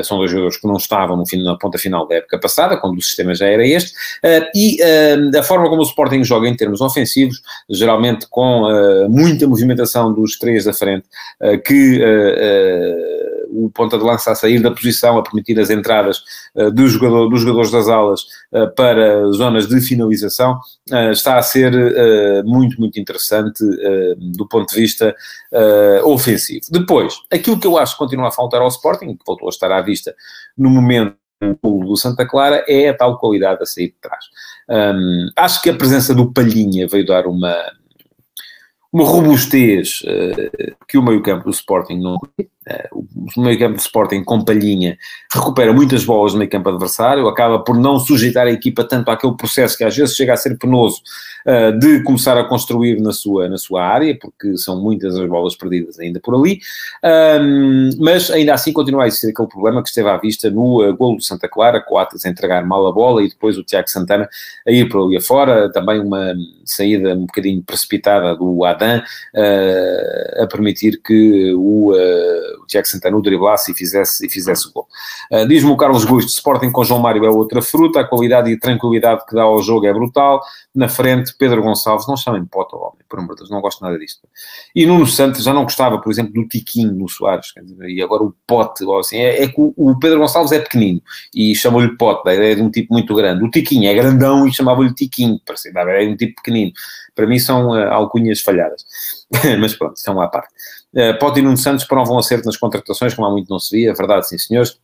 são 0.05 0.19
dois 0.19 0.31
jogadores 0.31 0.55
que 0.57 0.67
não 0.67 0.77
estavam 0.77 1.17
no 1.17 1.25
fim, 1.25 1.43
na 1.43 1.57
ponta 1.57 1.77
final 1.77 2.07
da 2.07 2.15
época 2.15 2.39
passada, 2.39 2.77
quando 2.77 2.97
o 2.97 3.01
sistema 3.01 3.35
já 3.35 3.47
era 3.47 3.67
este. 3.67 3.91
e 4.55 4.77
a 5.37 5.43
forma 5.43 5.67
como 5.67 5.81
o 5.81 5.85
Sporting 5.85 6.23
joga 6.23 6.47
em 6.47 6.55
termos 6.55 6.79
ofensivos, 6.79 7.41
geralmente 7.69 8.25
com 8.29 8.69
muita 9.09 9.45
movimentação 9.45 10.13
dos 10.13 10.37
três 10.37 10.63
da 10.63 10.71
frente, 10.71 11.05
que 11.65 11.99
o 13.53 13.69
ponta 13.69 13.97
de 13.97 14.03
lança 14.03 14.31
a 14.31 14.35
sair 14.35 14.59
da 14.59 14.71
posição, 14.71 15.17
a 15.17 15.23
permitir 15.23 15.59
as 15.59 15.69
entradas 15.69 16.23
uh, 16.55 16.71
do 16.71 16.87
jogador, 16.87 17.29
dos 17.29 17.41
jogadores 17.41 17.71
das 17.71 17.87
alas 17.87 18.21
uh, 18.51 18.73
para 18.75 19.31
zonas 19.31 19.67
de 19.67 19.79
finalização, 19.81 20.59
uh, 20.91 21.11
está 21.11 21.37
a 21.37 21.41
ser 21.41 21.73
muito, 22.45 22.79
muito 22.79 22.99
interessante 22.99 23.63
do 24.17 24.47
ponto 24.47 24.73
de 24.73 24.81
vista 24.81 25.15
ofensivo. 26.03 26.65
Depois, 26.69 27.15
aquilo 27.31 27.59
que 27.59 27.67
eu 27.67 27.77
acho 27.77 27.93
que 27.93 27.99
continua 27.99 28.27
a 28.27 28.31
faltar 28.31 28.61
ao 28.61 28.67
Sporting, 28.67 29.15
que 29.15 29.25
voltou 29.25 29.47
a 29.47 29.49
estar 29.49 29.71
à 29.71 29.81
vista 29.81 30.13
no 30.57 30.69
momento 30.69 31.15
do 31.61 31.95
Santa 31.95 32.25
Clara, 32.25 32.63
é 32.67 32.89
a 32.89 32.93
tal 32.93 33.17
qualidade 33.17 33.61
a 33.61 33.65
sair 33.65 33.87
de 33.87 33.95
trás. 34.01 34.25
Um, 34.69 35.29
acho 35.35 35.61
que 35.61 35.69
a 35.69 35.75
presença 35.75 36.15
do 36.15 36.31
Palhinha 36.31 36.87
veio 36.87 37.05
dar 37.05 37.27
uma, 37.27 37.55
uma 38.93 39.05
robustez 39.05 40.01
uh, 40.03 40.75
que 40.87 40.99
o 40.99 41.01
meio-campo 41.01 41.45
do 41.45 41.49
Sporting 41.49 41.97
não. 41.97 42.15
Uh, 42.15 43.05
o 43.35 43.41
meio-campo 43.41 43.75
do 43.75 43.81
Sporting 43.81 44.23
com 44.23 44.41
palhinha 44.41 44.97
recupera 45.33 45.73
muitas 45.73 46.05
bolas 46.05 46.31
no 46.31 46.39
meio-campo 46.39 46.69
adversário, 46.69 47.27
acaba 47.27 47.59
por 47.59 47.75
não 47.75 47.99
sujeitar 47.99 48.45
a 48.45 48.51
equipa 48.51 48.85
tanto 48.85 49.09
àquele 49.09 49.35
processo 49.35 49.77
que 49.77 49.83
às 49.83 49.97
vezes 49.97 50.15
chega 50.15 50.31
a 50.33 50.37
ser 50.37 50.57
penoso 50.57 51.01
uh, 51.45 51.77
de 51.77 52.03
começar 52.03 52.37
a 52.37 52.43
construir 52.43 53.01
na 53.01 53.11
sua, 53.11 53.49
na 53.49 53.57
sua 53.57 53.83
área, 53.83 54.17
porque 54.17 54.55
são 54.57 54.79
muitas 54.79 55.17
as 55.17 55.27
bolas 55.27 55.55
perdidas 55.55 55.99
ainda 55.99 56.19
por 56.21 56.35
ali, 56.35 56.59
um, 57.41 57.89
mas 57.99 58.29
ainda 58.29 58.53
assim 58.53 58.71
continua 58.71 59.05
a 59.05 59.07
existir 59.07 59.31
aquele 59.31 59.47
problema 59.47 59.81
que 59.81 59.89
esteve 59.89 60.09
à 60.09 60.17
vista 60.17 60.49
no 60.51 60.87
uh, 60.87 60.95
golo 60.95 61.17
do 61.17 61.23
Santa 61.23 61.49
Clara, 61.49 61.81
Coates 61.81 62.25
a 62.25 62.29
entregar 62.29 62.65
mal 62.65 62.85
a 62.87 62.91
bola 62.91 63.23
e 63.23 63.29
depois 63.29 63.57
o 63.57 63.63
Tiago 63.63 63.89
Santana 63.89 64.29
a 64.65 64.71
ir 64.71 64.87
para 64.87 65.01
ali 65.01 65.17
afora, 65.17 65.71
também 65.71 65.99
uma 65.99 66.33
saída 66.63 67.13
um 67.13 67.25
bocadinho 67.25 67.61
precipitada 67.63 68.35
do 68.35 68.63
Adam 68.63 68.82
uh, 68.83 70.43
a 70.43 70.47
permitir 70.47 71.01
que 71.01 71.53
o, 71.53 71.91
o 71.91 72.65
Tiago 72.67 72.87
Santana 72.87 73.17
o 73.17 73.21
driblasse 73.21 73.71
e 73.71 73.75
fizesse, 73.75 74.25
e 74.25 74.29
fizesse 74.29 74.67
o 74.67 74.71
gol. 74.71 74.87
Diz-me 75.47 75.71
o 75.71 75.77
Carlos 75.77 76.05
Gusto, 76.05 76.29
Sporting 76.29 76.71
com 76.71 76.83
João 76.83 76.99
Mário 76.99 77.25
é 77.25 77.29
outra 77.29 77.61
fruta, 77.61 77.99
a 77.99 78.03
qualidade 78.03 78.51
e 78.51 78.59
tranquilidade 78.59 79.25
que 79.25 79.35
dá 79.35 79.43
ao 79.43 79.61
jogo 79.61 79.85
é 79.85 79.93
brutal, 79.93 80.41
na 80.73 80.89
frente 80.89 81.33
Pedro 81.37 81.61
Gonçalves, 81.61 82.07
não 82.07 82.17
chamem 82.17 82.45
Pote 82.45 82.73
ao 82.73 82.81
homem, 82.81 82.99
por 83.07 83.19
amor 83.19 83.35
de 83.35 83.41
Deus, 83.41 83.49
não 83.49 83.61
gosto 83.61 83.83
nada 83.83 83.97
disto. 83.97 84.27
E 84.75 84.85
Nuno 84.85 85.05
Santos 85.05 85.43
já 85.43 85.53
não 85.53 85.63
gostava, 85.63 85.99
por 85.99 86.11
exemplo, 86.11 86.33
do 86.33 86.47
Tiquinho 86.47 86.93
no 86.93 87.07
Soares, 87.07 87.53
e 87.87 88.01
agora 88.01 88.23
o 88.23 88.33
Pote, 88.47 88.83
assim, 88.99 89.17
é, 89.17 89.43
é, 89.43 89.47
que 89.47 89.55
o, 89.57 89.99
Pedro 89.99 90.19
Gonçalves 90.19 90.51
é 90.51 90.59
pequenino 90.59 91.01
e 91.33 91.55
chamou-lhe 91.55 91.95
Pote, 91.95 92.23
da 92.23 92.33
ideia 92.33 92.55
de 92.55 92.61
um 92.61 92.69
tipo 92.69 92.93
muito 92.93 93.13
grande. 93.13 93.43
O 93.43 93.49
Tiquinho 93.49 93.89
é 93.89 93.93
grandão 93.93 94.47
e 94.47 94.53
chamava-lhe 94.53 94.93
Tiquinho, 94.93 95.39
parecia, 95.45 95.71
é 95.71 96.07
um 96.07 96.15
tipo 96.15 96.35
pequenino. 96.35 96.71
Para 97.15 97.27
mim 97.27 97.37
são 97.37 97.69
uh, 97.69 97.91
alcunhas 97.91 98.41
falhadas. 98.41 98.72
Mas 99.59 99.73
pronto, 99.75 99.99
são 99.99 100.19
à 100.21 100.27
parte. 100.27 100.49
Uh, 100.93 101.17
Pote 101.19 101.39
e 101.39 101.43
Nuno 101.43 101.57
Santos 101.57 101.85
provam 101.85 102.17
acerto 102.17 102.45
nas 102.45 102.57
contratações, 102.57 103.13
como 103.13 103.27
há 103.27 103.31
muito 103.31 103.49
não 103.49 103.59
se 103.59 103.75
via, 103.75 103.91
é 103.91 103.93
verdade, 103.93 104.27
sim 104.27 104.37
senhores. 104.37 104.77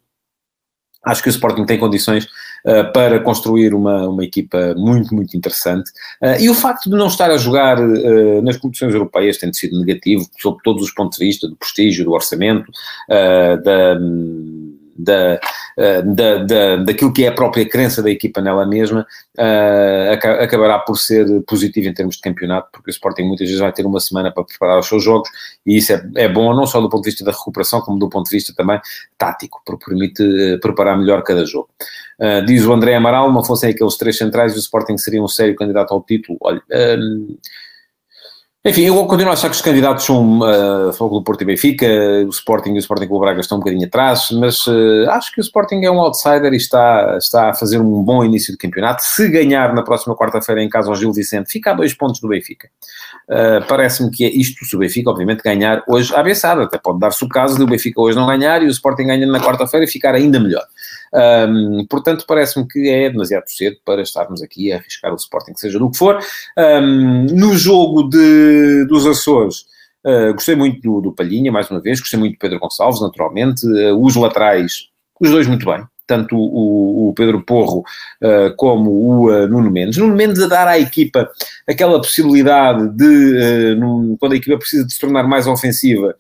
Acho 1.04 1.24
que 1.24 1.30
o 1.30 1.32
Sporting 1.32 1.66
tem 1.66 1.80
condições 1.80 2.26
uh, 2.26 2.92
para 2.94 3.22
construir 3.22 3.74
uma, 3.74 4.08
uma 4.10 4.24
equipa 4.24 4.76
muito, 4.76 5.16
muito 5.16 5.36
interessante. 5.36 5.90
Uh, 6.22 6.42
e 6.42 6.50
o 6.50 6.54
facto 6.54 6.90
de 6.90 6.96
não 6.96 7.08
estar 7.08 7.32
a 7.32 7.38
jogar 7.38 7.80
uh, 7.80 8.42
nas 8.42 8.58
competições 8.58 8.94
europeias 8.94 9.38
tem 9.38 9.52
sido 9.54 9.80
negativo, 9.80 10.26
sob 10.40 10.58
todos 10.64 10.84
os 10.84 10.92
pontos 10.92 11.18
de 11.18 11.26
vista, 11.26 11.48
do 11.48 11.56
prestígio, 11.56 12.06
do 12.06 12.12
orçamento, 12.12 12.70
da. 13.08 13.98
Um, 14.00 14.69
da, 15.00 15.40
eh, 15.78 16.02
da, 16.02 16.44
da, 16.44 16.76
daquilo 16.78 17.14
que 17.14 17.24
é 17.24 17.30
a 17.30 17.32
própria 17.32 17.68
crença 17.68 18.04
da 18.04 18.12
equipa 18.12 18.42
nela 18.42 18.66
mesma, 18.66 19.08
uh, 19.38 20.44
acabará 20.44 20.78
por 20.78 20.98
ser 20.98 21.26
positivo 21.44 21.88
em 21.88 21.94
termos 21.94 22.18
de 22.18 22.22
campeonato, 22.22 22.68
porque 22.74 22.90
o 22.90 22.92
Sporting 22.92 23.24
muitas 23.24 23.48
vezes 23.48 23.62
vai 23.62 23.72
ter 23.72 23.86
uma 23.86 24.02
semana 24.02 24.30
para 24.30 24.44
preparar 24.44 24.78
os 24.78 24.88
seus 24.88 25.02
jogos, 25.02 25.30
e 25.66 25.78
isso 25.78 25.94
é, 25.94 26.04
é 26.16 26.28
bom 26.28 26.54
não 26.54 26.68
só 26.68 26.82
do 26.82 26.90
ponto 26.90 27.04
de 27.04 27.12
vista 27.12 27.24
da 27.24 27.32
recuperação, 27.32 27.80
como 27.80 27.98
do 27.98 28.10
ponto 28.10 28.30
de 28.30 28.36
vista 28.36 28.54
também 28.54 28.80
tático, 29.18 29.62
porque 29.66 29.86
permite 29.86 30.22
eh, 30.22 30.58
preparar 30.58 30.98
melhor 30.98 31.24
cada 31.24 31.46
jogo. 31.46 31.70
Uh, 32.20 32.46
diz 32.46 32.66
o 32.66 32.74
André 32.74 32.96
Amaral, 32.96 33.32
não 33.32 33.44
fossem 33.44 33.70
aqueles 33.70 33.96
três 33.96 34.18
centrais, 34.18 34.54
o 34.56 34.60
Sporting 34.60 34.98
seria 34.98 35.24
um 35.24 35.28
sério 35.30 35.56
candidato 35.56 35.94
ao 35.94 36.04
título. 36.04 36.38
Olha, 36.42 36.60
uh, 36.60 37.38
enfim, 38.66 38.82
eu 38.82 39.06
continuo 39.06 39.30
a 39.32 39.34
achar 39.34 39.50
que 39.50 39.56
os 39.56 39.62
candidatos 39.62 40.04
são 40.04 40.40
uh, 40.40 40.92
Fogo 40.92 41.20
do 41.20 41.24
Porto 41.24 41.44
e 41.44 41.46
Benfica, 41.46 41.88
o 42.26 42.30
Sporting 42.30 42.72
e 42.72 42.74
o 42.74 42.80
Sporting 42.80 43.08
Clube 43.08 43.24
Braga 43.24 43.40
estão 43.40 43.58
um 43.58 43.62
bocadinho 43.62 43.88
atrás, 43.88 44.28
mas 44.34 44.68
uh, 44.68 45.10
acho 45.12 45.32
que 45.32 45.40
o 45.40 45.42
Sporting 45.42 45.86
é 45.86 45.90
um 45.90 46.02
outsider 46.02 46.52
e 46.52 46.58
está, 46.58 47.16
está 47.18 47.52
a 47.52 47.54
fazer 47.54 47.80
um 47.80 48.04
bom 48.04 48.22
início 48.22 48.52
de 48.52 48.58
campeonato. 48.58 49.02
Se 49.02 49.30
ganhar 49.30 49.74
na 49.74 49.82
próxima 49.82 50.14
quarta-feira 50.14 50.62
em 50.62 50.68
casa 50.68 50.90
ao 50.90 50.96
Gil 50.96 51.14
Vicente, 51.14 51.50
fica 51.50 51.72
a 51.72 51.74
dois 51.74 51.94
pontos 51.94 52.20
do 52.20 52.28
Benfica. 52.28 52.68
Uh, 53.30 53.66
Parece-me 53.66 54.12
que 54.12 54.26
é 54.26 54.30
isto, 54.30 54.66
se 54.66 54.76
o 54.76 54.80
Benfica, 54.80 55.10
obviamente, 55.10 55.42
ganhar 55.42 55.82
hoje 55.88 56.14
à 56.14 56.22
beçada, 56.22 56.64
até 56.64 56.78
pode 56.78 57.00
dar-se 57.00 57.24
o 57.24 57.30
caso 57.30 57.56
de 57.56 57.64
o 57.64 57.68
Benfica 57.68 58.02
hoje 58.02 58.18
não 58.18 58.28
ganhar 58.28 58.62
e 58.62 58.66
o 58.66 58.70
Sporting 58.70 59.06
ganhar 59.06 59.28
na 59.28 59.40
quarta-feira 59.40 59.86
e 59.86 59.88
ficar 59.88 60.14
ainda 60.16 60.38
melhor. 60.38 60.66
Um, 61.14 61.86
portanto, 61.90 62.26
parece-me 62.28 62.68
que 62.68 62.90
é 62.90 63.10
demasiado 63.10 63.48
cedo 63.48 63.78
para 63.84 64.02
estarmos 64.02 64.42
aqui 64.42 64.72
a 64.72 64.78
arriscar 64.78 65.12
o 65.12 65.16
Sporting, 65.16 65.54
seja 65.56 65.80
do 65.80 65.90
que 65.90 65.98
for. 65.98 66.20
Um, 66.58 67.26
no 67.26 67.56
jogo 67.56 68.10
de, 68.10 68.86
dos 68.86 69.06
Açores, 69.06 69.66
uh, 70.06 70.34
gostei 70.34 70.56
muito 70.56 70.82
do, 70.82 71.02
do, 71.02 71.14
Palhinha, 71.14 71.52
mais 71.52 71.70
uma 71.70 71.82
vez, 71.82 72.00
gostei 72.00 72.20
muito 72.20 72.36
do 72.36 72.40
Pedro 72.40 72.60
Gonçalves, 72.60 73.02
naturalmente. 73.02 73.66
Uh, 73.66 74.00
os 74.02 74.16
laterais, 74.16 74.90
os 75.20 75.30
dois 75.30 75.48
muito 75.48 75.66
bem 75.66 75.84
tanto 76.10 76.36
o, 76.36 77.10
o 77.10 77.14
Pedro 77.14 77.44
Porro 77.44 77.82
uh, 78.24 78.56
como 78.58 78.90
o 78.90 79.30
uh, 79.30 79.48
Nuno 79.48 79.70
Mendes. 79.70 79.96
Nuno 79.96 80.16
Mendes 80.16 80.42
a 80.42 80.48
dar 80.48 80.68
à 80.68 80.80
equipa 80.80 81.30
aquela 81.68 82.02
possibilidade 82.02 82.90
de, 82.90 83.06
uh, 83.06 83.76
num, 83.80 84.18
quando 84.20 84.34
a 84.34 84.36
equipa 84.36 84.58
precisa 84.58 84.88
de 84.88 84.92
se 84.92 85.00
tornar 85.00 85.28
mais 85.28 85.46
ofensiva, 85.46 86.16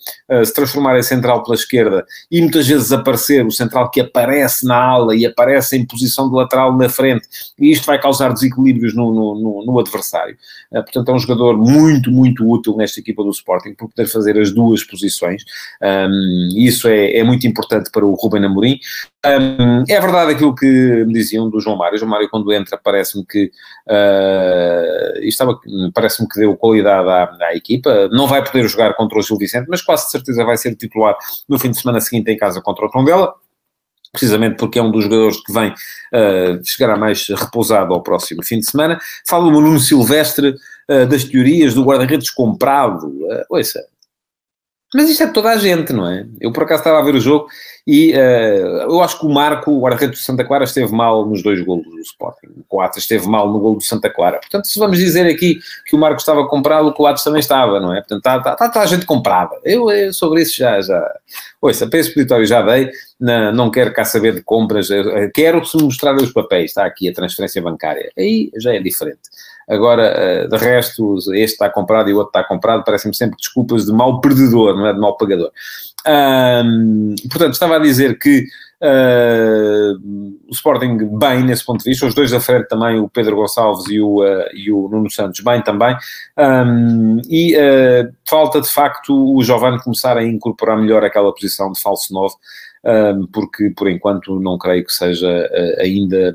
se 0.46 0.54
transformar 0.54 0.98
em 1.00 1.02
central 1.02 1.44
pela 1.44 1.56
esquerda 1.56 2.06
e 2.30 2.40
muitas 2.40 2.68
vezes 2.68 2.92
aparecer 2.92 3.44
o 3.44 3.52
central 3.52 3.90
que 3.90 4.00
aparece 4.00 4.64
na 4.66 4.76
ala 4.76 5.16
e 5.16 5.26
aparece 5.26 5.76
em 5.76 5.86
posição 5.86 6.30
de 6.30 6.36
lateral 6.36 6.78
na 6.78 6.88
frente, 6.88 7.28
e 7.60 7.72
isto 7.72 7.86
vai 7.86 8.00
causar 8.00 8.32
desequilíbrios 8.32 8.94
no, 8.94 9.12
no, 9.12 9.36
no, 9.40 9.66
no 9.66 9.80
adversário. 9.80 10.38
portanto, 10.72 11.10
é 11.10 11.14
um 11.16 11.20
jogador 11.20 11.58
muito, 11.58 12.12
muito 12.12 12.48
útil 12.48 12.76
nesta 12.78 13.00
equipa 13.00 13.24
do 13.24 13.32
Sporting 13.32 13.74
por 13.74 13.90
poder 13.90 14.08
fazer 14.08 14.38
as 14.38 14.52
duas 14.52 14.84
posições. 14.84 15.44
Um, 15.82 16.50
isso 16.56 16.88
é, 16.88 17.18
é, 17.18 17.24
muito 17.24 17.48
importante 17.48 17.90
para 17.92 18.06
o 18.06 18.14
Ruben 18.14 18.46
Amorim. 18.46 18.80
É 19.22 20.00
verdade 20.00 20.32
aquilo 20.32 20.56
que 20.56 21.04
me 21.06 21.14
diziam 21.14 21.50
do 21.50 21.60
João 21.60 21.76
Mário. 21.76 21.96
O 21.96 22.00
João 22.00 22.10
Mário, 22.10 22.30
quando 22.30 22.54
entra, 22.54 22.80
parece-me 22.82 23.26
que 23.26 23.52
uh, 23.88 25.92
parece-me 25.94 26.28
que 26.30 26.40
deu 26.40 26.56
qualidade 26.56 27.10
à, 27.10 27.48
à, 27.48 27.56
equipa. 27.56 28.08
Não 28.10 28.28
vai 28.28 28.42
poder 28.44 28.68
jogar 28.70 28.94
contra 28.94 29.20
o 29.20 29.22
Gil 29.22 29.38
Vicente, 29.38 29.68
mas 29.68 29.82
quase 29.82 30.06
de 30.06 30.12
certeza 30.12 30.46
vai 30.46 30.58
ser 30.58 30.74
titular 30.76 31.18
no 31.50 31.60
fim 31.60 31.70
de 31.70 31.82
semana 31.82 32.00
seguinte 32.00 32.32
em 32.32 32.38
casa 32.38 32.62
contra 32.62 32.86
o 32.86 32.90
Tondela 32.90 33.34
precisamente 34.12 34.58
porque 34.58 34.80
é 34.80 34.82
um 34.82 34.92
dos 34.92 35.04
jogadores 35.04 35.38
que 35.38 35.54
vem 35.54 35.70
uh, 35.70 36.60
chegará 36.64 36.98
mais 36.98 37.28
repousado 37.28 37.94
ao 37.94 38.02
próximo 38.02 38.44
fim 38.44 38.60
de 38.60 38.66
semana. 38.66 39.00
Fala-me 39.28 39.56
o 39.56 39.62
Nuno 39.62 39.80
Silvestre 39.80 40.56
uh, 40.90 41.06
das 41.08 41.24
teorias 41.24 41.74
do 41.74 41.84
guarda-redes 41.84 42.32
comprado. 42.32 43.08
Uh, 43.08 43.46
ouça, 43.50 43.80
mas 44.94 45.10
isto 45.10 45.24
é 45.24 45.28
toda 45.28 45.50
a 45.50 45.58
gente, 45.58 45.94
não 45.94 46.08
é? 46.08 46.26
Eu 46.42 46.52
por 46.52 46.64
acaso 46.64 46.80
estava 46.80 47.00
a 47.00 47.04
ver 47.04 47.16
o 47.16 47.22
jogo 47.22 47.48
e 47.86 48.12
uh, 48.14 48.90
eu 48.90 49.02
acho 49.02 49.20
que 49.20 49.26
o 49.26 49.30
Marco, 49.30 49.72
o 49.72 49.82
guarda-redes 49.82 50.20
do 50.20 50.24
Santa 50.24 50.44
Clara, 50.44 50.64
esteve 50.64 50.92
mal 50.92 51.26
nos 51.26 51.44
dois 51.44 51.62
golos 51.62 51.86
do 51.86 52.00
Sporting. 52.02 52.48
O 52.58 52.64
Coates 52.68 53.00
esteve 53.00 53.28
mal 53.28 53.52
no 53.52 53.60
gol 53.60 53.76
do 53.76 53.84
Santa 53.84 54.10
Clara. 54.10 54.40
Portanto, 54.40 54.68
se 54.68 54.78
vamos 54.78 54.98
dizer 54.98 55.26
aqui 55.28 55.60
que 55.86 55.96
o 55.96 56.00
Marco 56.00 56.20
estava 56.20 56.48
comprado, 56.48 56.88
o 56.88 56.94
Coates 56.94 57.24
também 57.24 57.40
estava, 57.40 57.80
não 57.80 57.94
é? 57.94 57.98
Portanto, 58.02 58.20
está, 58.20 58.38
está, 58.38 58.54
está, 58.54 58.66
está 58.68 58.82
a 58.82 58.86
gente 58.86 59.06
comprada. 59.06 59.56
Eu, 59.64 59.90
eu, 59.92 60.14
sobre 60.14 60.42
isso 60.42 60.56
já... 60.58 60.82
já... 60.82 61.02
Ouça, 61.62 61.88
para 61.88 62.00
esse 62.00 62.14
peditório 62.14 62.46
já 62.46 62.62
dei, 62.62 62.90
não, 63.20 63.52
não 63.52 63.72
quero 63.72 63.94
cá 63.94 64.06
saber 64.06 64.34
de 64.34 64.42
compras, 64.42 64.88
quero 65.34 65.66
se 65.66 65.78
mostrar 65.78 66.16
os 66.16 66.32
papéis, 66.32 66.72
está 66.72 66.86
aqui 66.86 67.10
a 67.10 67.14
transferência 67.14 67.62
bancária. 67.62 68.12
Aí 68.18 68.50
já 68.56 68.74
é 68.74 68.80
diferente. 68.80 69.20
Agora, 69.70 70.04
eh, 70.04 70.48
de 70.48 70.58
resto, 70.58 71.18
este 71.34 71.54
está 71.54 71.70
comprado 71.70 72.10
e 72.10 72.14
o 72.14 72.18
outro 72.18 72.30
está 72.30 72.44
comprado, 72.44 72.84
parecem-me 72.84 73.16
sempre 73.16 73.38
desculpas 73.38 73.86
de 73.86 73.92
mau 73.92 74.20
perdedor, 74.20 74.76
não 74.76 74.88
é? 74.88 74.94
De 74.94 75.00
mau 75.00 75.16
pagador. 75.16 75.52
Portanto, 77.30 77.54
estava 77.54 77.76
a 77.76 77.80
dizer 77.80 78.18
que 78.18 78.46
uh, 78.82 79.98
o 80.48 80.52
Sporting 80.52 80.98
bem 81.18 81.44
nesse 81.44 81.66
ponto 81.66 81.84
de 81.84 81.90
vista, 81.90 82.06
os 82.06 82.16
dois 82.16 82.32
da 82.32 82.40
frente 82.40 82.68
também, 82.68 83.00
o 83.00 83.10
Pedro 83.10 83.36
Gonçalves 83.36 83.88
e 83.90 84.00
o, 84.00 84.24
uh, 84.24 84.46
e 84.54 84.72
o 84.72 84.88
Nuno 84.90 85.10
Santos 85.10 85.42
bem 85.42 85.62
também, 85.62 85.96
um, 86.38 87.22
e 87.30 87.56
uh, 87.56 88.12
falta 88.28 88.62
de 88.62 88.70
facto 88.70 89.14
o 89.36 89.44
Giovanni 89.44 89.82
começar 89.82 90.18
a 90.18 90.24
incorporar 90.24 90.78
melhor 90.78 91.04
aquela 91.04 91.34
posição 91.34 91.72
de 91.72 91.82
falso 91.82 92.14
9, 92.14 92.34
um, 92.86 93.28
porque 93.28 93.70
por 93.72 93.90
enquanto 93.90 94.40
não 94.40 94.58
creio 94.58 94.86
que 94.86 94.94
seja 94.94 95.50
ainda 95.80 96.34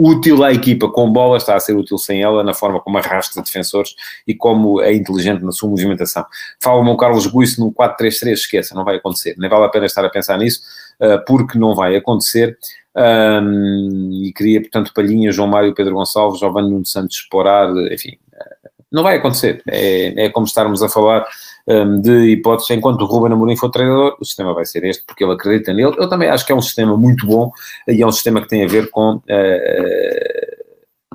útil 0.00 0.42
à 0.42 0.50
equipa 0.50 0.88
com 0.88 1.12
bola, 1.12 1.36
está 1.36 1.54
a 1.54 1.60
ser 1.60 1.74
útil 1.74 1.98
sem 1.98 2.22
ela, 2.22 2.42
na 2.42 2.54
forma 2.54 2.80
como 2.80 2.96
arrasta 2.96 3.42
defensores 3.42 3.94
e 4.26 4.34
como 4.34 4.80
é 4.80 4.94
inteligente 4.94 5.44
na 5.44 5.52
sua 5.52 5.68
movimentação. 5.68 6.24
Fala-me 6.58 6.88
o 6.88 6.96
Carlos 6.96 7.26
Guiço 7.26 7.60
no 7.60 7.70
4-3-3, 7.70 8.32
esqueça, 8.32 8.74
não 8.74 8.82
vai 8.82 8.96
acontecer. 8.96 9.34
Nem 9.36 9.50
vale 9.50 9.66
a 9.66 9.68
pena 9.68 9.84
estar 9.84 10.02
a 10.02 10.08
pensar 10.08 10.38
nisso, 10.38 10.62
uh, 11.02 11.22
porque 11.26 11.58
não 11.58 11.74
vai 11.74 11.96
acontecer. 11.96 12.56
Um, 12.96 14.22
e 14.24 14.32
queria, 14.32 14.62
portanto, 14.62 14.90
Palhinha, 14.94 15.32
João 15.32 15.48
Mário, 15.48 15.74
Pedro 15.74 15.94
Gonçalves, 15.94 16.40
Giovanni 16.40 16.70
Nuno 16.70 16.86
Santos, 16.86 17.18
Esporar, 17.18 17.70
enfim, 17.92 18.16
não 18.90 19.02
vai 19.02 19.16
acontecer. 19.16 19.62
É, 19.68 20.26
é 20.26 20.30
como 20.30 20.46
estarmos 20.46 20.82
a 20.82 20.88
falar 20.88 21.26
um, 21.66 22.00
de 22.00 22.32
hipóteses, 22.32 22.70
enquanto 22.70 23.02
o 23.02 23.06
Ruben 23.06 23.32
Amorim 23.32 23.56
for 23.56 23.70
treinador, 23.70 24.16
o 24.20 24.24
sistema 24.24 24.52
vai 24.52 24.64
ser 24.64 24.84
este, 24.84 25.04
porque 25.04 25.24
ele 25.24 25.32
acredita 25.32 25.72
nele. 25.72 25.94
Eu 25.98 26.08
também 26.08 26.28
acho 26.28 26.44
que 26.44 26.52
é 26.52 26.54
um 26.54 26.62
sistema 26.62 26.96
muito 26.96 27.26
bom 27.26 27.52
e 27.86 28.02
é 28.02 28.06
um 28.06 28.12
sistema 28.12 28.40
que 28.40 28.48
tem 28.48 28.64
a 28.64 28.68
ver 28.68 28.90
com 28.90 29.16
uh, 29.16 29.22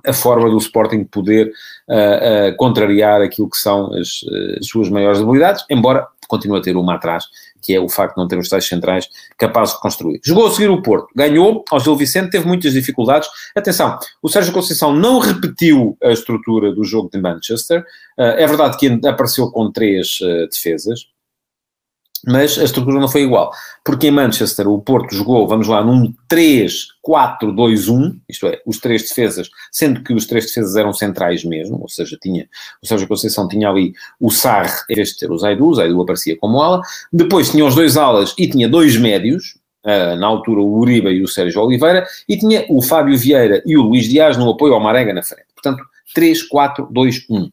a 0.06 0.14
forma 0.14 0.50
do 0.50 0.58
Sporting 0.58 1.04
poder 1.04 1.52
uh, 1.90 2.52
uh, 2.54 2.58
contrariar 2.58 3.22
aquilo 3.22 3.50
que 3.50 3.58
são 3.58 3.94
as, 3.94 4.22
as 4.60 4.68
suas 4.68 4.90
maiores 4.90 5.20
debilidades, 5.20 5.66
embora 5.70 6.08
continue 6.28 6.60
a 6.60 6.62
ter 6.62 6.76
uma 6.76 6.96
atrás 6.96 7.26
que 7.65 7.73
é 7.73 7.80
o 7.80 7.89
facto 7.89 8.15
de 8.15 8.21
não 8.21 8.28
ter 8.28 8.38
os 8.38 8.47
tais 8.47 8.67
centrais 8.67 9.10
capazes 9.38 9.73
de 9.73 9.82
construir. 9.82 10.19
Jogou 10.23 10.47
a 10.47 10.51
seguir 10.51 10.69
o 10.69 10.82
Porto, 10.82 11.08
ganhou 11.15 11.65
ao 11.71 11.80
Gil 11.80 11.95
Vicente, 11.95 12.30
teve 12.30 12.45
muitas 12.45 12.73
dificuldades. 12.73 13.28
Atenção, 13.56 13.97
o 14.21 14.30
Sérgio 14.30 14.54
Conceição 14.54 14.93
não 14.93 15.17
repetiu 15.17 15.97
a 16.04 16.12
estrutura 16.12 16.71
do 16.71 16.84
jogo 16.84 17.10
de 17.12 17.19
Manchester. 17.19 17.82
Uh, 18.17 18.38
é 18.38 18.45
verdade 18.45 18.78
que 18.78 18.99
apareceu 19.08 19.49
com 19.49 19.71
três 19.71 20.19
uh, 20.21 20.47
defesas, 20.47 21.08
mas 22.26 22.58
a 22.58 22.64
estrutura 22.64 23.00
não 23.00 23.08
foi 23.08 23.22
igual. 23.22 23.52
Porque 23.84 24.08
em 24.08 24.12
Manchester 24.12 24.68
o 24.68 24.82
Porto 24.82 25.14
jogou, 25.14 25.48
vamos 25.48 25.68
lá, 25.68 25.84
num 25.84 26.14
3-4-2-1, 26.30 28.18
isto 28.28 28.48
é, 28.48 28.60
os 28.66 28.80
três 28.80 29.04
defesas, 29.04 29.50
sendo 29.72 30.04
que 30.04 30.14
os 30.14 30.26
três 30.26 30.48
defesas 30.48 30.76
eram 30.76 30.94
centrais 30.94 31.44
mesmo, 31.44 31.80
ou 31.82 31.90
seja, 31.90 32.18
tinha, 32.22 32.48
o 32.82 32.88
Sérgio 32.88 33.08
Conceição 33.08 33.48
tinha 33.48 33.70
ali 33.70 33.94
o 34.20 34.32
Sarre, 34.32 34.74
em 34.90 34.96
vez 34.96 35.10
de 35.10 35.18
ter 35.18 35.32
o 35.32 35.38
Zaidu, 35.38 35.68
o 35.68 35.76
Zaidu 35.76 36.02
aparecia 36.02 36.38
como 36.38 36.62
ala, 36.62 36.82
depois 37.12 37.50
tinha 37.52 37.66
os 37.66 37.76
dois 37.76 37.98
alas 37.98 38.34
e 38.38 38.48
tinha 38.48 38.68
dois 38.68 38.98
médios, 38.98 39.58
Uh, 39.86 40.16
na 40.16 40.26
altura 40.26 40.62
o 40.62 40.80
Uribe 40.80 41.10
e 41.10 41.22
o 41.22 41.28
Sérgio 41.28 41.62
Oliveira, 41.62 42.08
e 42.28 42.36
tinha 42.36 42.66
o 42.70 42.82
Fábio 42.82 43.16
Vieira 43.16 43.62
e 43.68 43.78
o 43.78 43.84
Luís 43.84 44.10
Dias 44.10 44.36
no 44.36 44.50
apoio 44.50 44.74
ao 44.74 44.80
Marega 44.80 45.14
na 45.14 45.22
frente. 45.22 45.46
Portanto, 45.54 45.84
3-4-2-1. 46.18 47.30
Uh, 47.30 47.52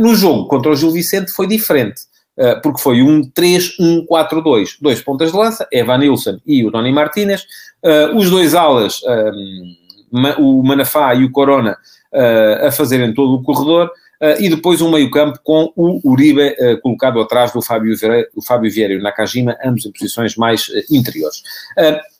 no 0.00 0.16
jogo 0.16 0.48
contra 0.48 0.72
o 0.72 0.74
Gil 0.74 0.90
Vicente 0.90 1.30
foi 1.30 1.46
diferente. 1.46 2.02
Eh, 2.36 2.56
porque 2.56 2.80
foi 2.80 3.02
um 3.02 3.22
3-1-4-2. 3.22 4.76
Dois 4.80 5.00
pontas 5.00 5.30
de 5.30 5.38
lança, 5.38 5.68
Evan 5.70 5.98
Nilsson 5.98 6.38
e 6.44 6.64
o 6.64 6.70
Tony 6.70 6.92
Martinez. 6.92 7.46
Eh, 7.82 8.10
os 8.14 8.28
dois 8.28 8.54
alas, 8.54 9.00
ehm, 9.06 10.34
o 10.38 10.62
Manafá 10.62 11.14
e 11.14 11.24
o 11.24 11.30
Corona, 11.30 11.76
eh, 12.12 12.66
a 12.66 12.72
fazerem 12.72 13.14
todo 13.14 13.34
o 13.34 13.42
corredor. 13.42 13.90
E 14.38 14.48
depois 14.48 14.80
um 14.80 14.90
meio-campo 14.90 15.38
com 15.44 15.70
o 15.76 16.00
Uribe 16.02 16.56
colocado 16.82 17.20
atrás 17.20 17.52
do 17.52 17.60
Fábio, 17.60 17.94
Vieira, 17.94 18.26
o 18.34 18.40
Fábio 18.40 18.72
Vieira 18.72 18.94
e 18.94 18.96
o 18.96 19.02
Nakajima, 19.02 19.54
ambos 19.62 19.84
em 19.84 19.92
posições 19.92 20.34
mais 20.34 20.66
interiores. 20.90 21.42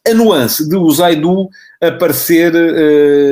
a 0.07 0.13
nuance 0.13 0.69
de 0.69 0.77
o 0.77 0.91
Zaidu 0.91 1.49
aparecer 1.81 2.53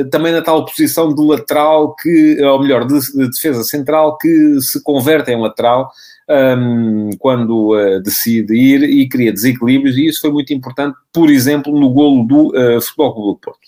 também 0.09 0.31
na 0.31 0.41
tal 0.41 0.65
posição 0.65 1.13
de 1.13 1.21
lateral, 1.21 1.95
que, 1.95 2.41
ou 2.41 2.59
melhor, 2.63 2.87
de, 2.87 2.99
de 2.99 3.29
defesa 3.29 3.63
central, 3.63 4.17
que 4.17 4.59
se 4.59 4.81
converte 4.81 5.29
em 5.29 5.39
lateral 5.39 5.91
um, 6.29 7.09
quando 7.19 7.75
uh, 7.75 8.01
decide 8.01 8.55
ir 8.55 8.83
e 8.83 9.07
cria 9.07 9.31
desequilíbrios, 9.31 9.97
e 9.97 10.07
isso 10.07 10.21
foi 10.21 10.31
muito 10.31 10.53
importante, 10.53 10.97
por 11.11 11.29
exemplo, 11.29 11.77
no 11.77 11.89
golo 11.89 12.23
do 12.25 12.47
uh, 12.49 12.81
Futebol 12.81 13.13
Clube 13.13 13.31
do 13.31 13.39
Porto. 13.39 13.59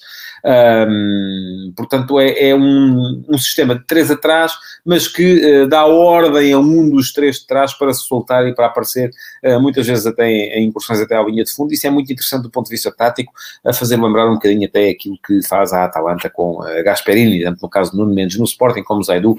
Um, 0.46 1.74
portanto, 1.76 2.20
é, 2.20 2.50
é 2.50 2.56
um, 2.56 3.24
um, 3.28 3.38
sistema 3.38 3.74
de 3.74 3.84
três 3.86 4.12
atrás, 4.12 4.54
mas 4.86 5.08
que 5.08 5.64
uh, 5.64 5.68
dá 5.68 5.86
ordem 5.88 6.54
a 6.54 6.60
um 6.60 6.88
dos 6.88 7.12
três 7.12 7.40
de 7.40 7.48
trás 7.48 7.74
para 7.74 7.92
se 7.92 8.06
soltar 8.06 8.48
e 8.48 8.54
para 8.54 8.68
aparecer, 8.68 9.10
uh, 9.44 9.60
muitas 9.60 9.88
vezes 9.88 10.06
até 10.06 10.30
em, 10.30 10.42
em, 10.52 10.68
incursões 10.68 11.02
até 11.02 11.16
à 11.16 11.24
linha 11.24 11.44
de 11.44 11.52
fundo. 11.52 11.74
Isso 11.74 11.88
é 11.88 11.90
muito 11.90 12.14
interessante 12.14 12.44
do 12.44 12.52
ponto 12.52 12.68
de 12.68 12.72
vista 12.72 12.92
tático, 12.92 13.34
a 13.66 13.74
fazer 13.74 14.00
lembrar 14.00 14.30
um 14.30 14.36
bocadinho 14.36 14.68
até 14.68 14.90
aquilo 14.90 15.18
que 15.26 15.42
faz 15.48 15.74
a 15.74 15.86
Atalanta 15.86 16.30
com 16.30 16.62
uh, 16.62 16.84
Gasperini, 16.84 17.44
tanto 17.44 17.64
no 17.64 17.70
caso 17.70 17.92
de 17.92 17.98
Nuno 17.98 18.14
Mendes 18.14 18.38
no 18.38 18.46
Sporting, 18.46 18.84
como 18.84 19.04
Zaidu 19.04 19.36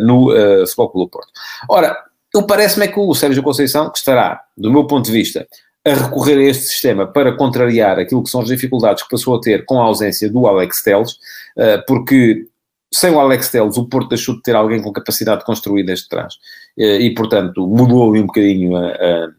no 0.00 0.32
uh, 0.32 0.66
Futebol 0.66 0.88
Clube 0.88 1.06
do 1.06 1.10
Porto. 1.10 1.28
Ora, 1.68 2.07
eu 2.34 2.46
parece-me 2.46 2.86
é 2.86 2.88
que 2.88 2.98
o 2.98 3.14
Sérgio 3.14 3.42
Conceição, 3.42 3.90
que 3.90 3.98
estará, 3.98 4.42
do 4.56 4.70
meu 4.70 4.86
ponto 4.86 5.06
de 5.06 5.12
vista, 5.12 5.46
a 5.84 5.94
recorrer 5.94 6.38
a 6.38 6.50
este 6.50 6.64
sistema 6.64 7.06
para 7.06 7.36
contrariar 7.36 7.98
aquilo 7.98 8.22
que 8.22 8.30
são 8.30 8.40
as 8.40 8.48
dificuldades 8.48 9.02
que 9.02 9.08
passou 9.08 9.36
a 9.36 9.40
ter 9.40 9.64
com 9.64 9.80
a 9.80 9.84
ausência 9.84 10.30
do 10.30 10.46
Alex 10.46 10.82
Teles, 10.82 11.16
eh, 11.56 11.78
porque 11.86 12.46
sem 12.92 13.10
o 13.10 13.20
Alex 13.20 13.50
Telles, 13.50 13.76
o 13.76 13.86
Porto 13.86 14.08
deixou 14.08 14.34
de 14.36 14.42
ter 14.42 14.56
alguém 14.56 14.80
com 14.82 14.92
capacidade 14.92 15.40
de 15.40 15.46
construir 15.46 15.84
desde 15.84 16.08
trás. 16.08 16.34
E, 16.78 17.10
portanto, 17.14 17.66
mudou 17.66 18.14
um 18.14 18.26
bocadinho 18.26 18.76
a, 18.76 19.30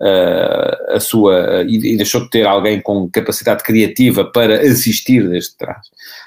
a, 0.00 0.96
a, 0.96 1.00
sua. 1.00 1.62
E, 1.68 1.76
e, 1.92 1.96
deixou 1.96 2.22
de 2.22 2.30
ter 2.30 2.46
alguém 2.46 2.80
com 2.80 3.08
capacidade 3.08 3.62
criativa 3.62 4.24
para 4.24 4.60
assistir 4.60 5.28
desde 5.28 5.56
trás. 5.56 5.86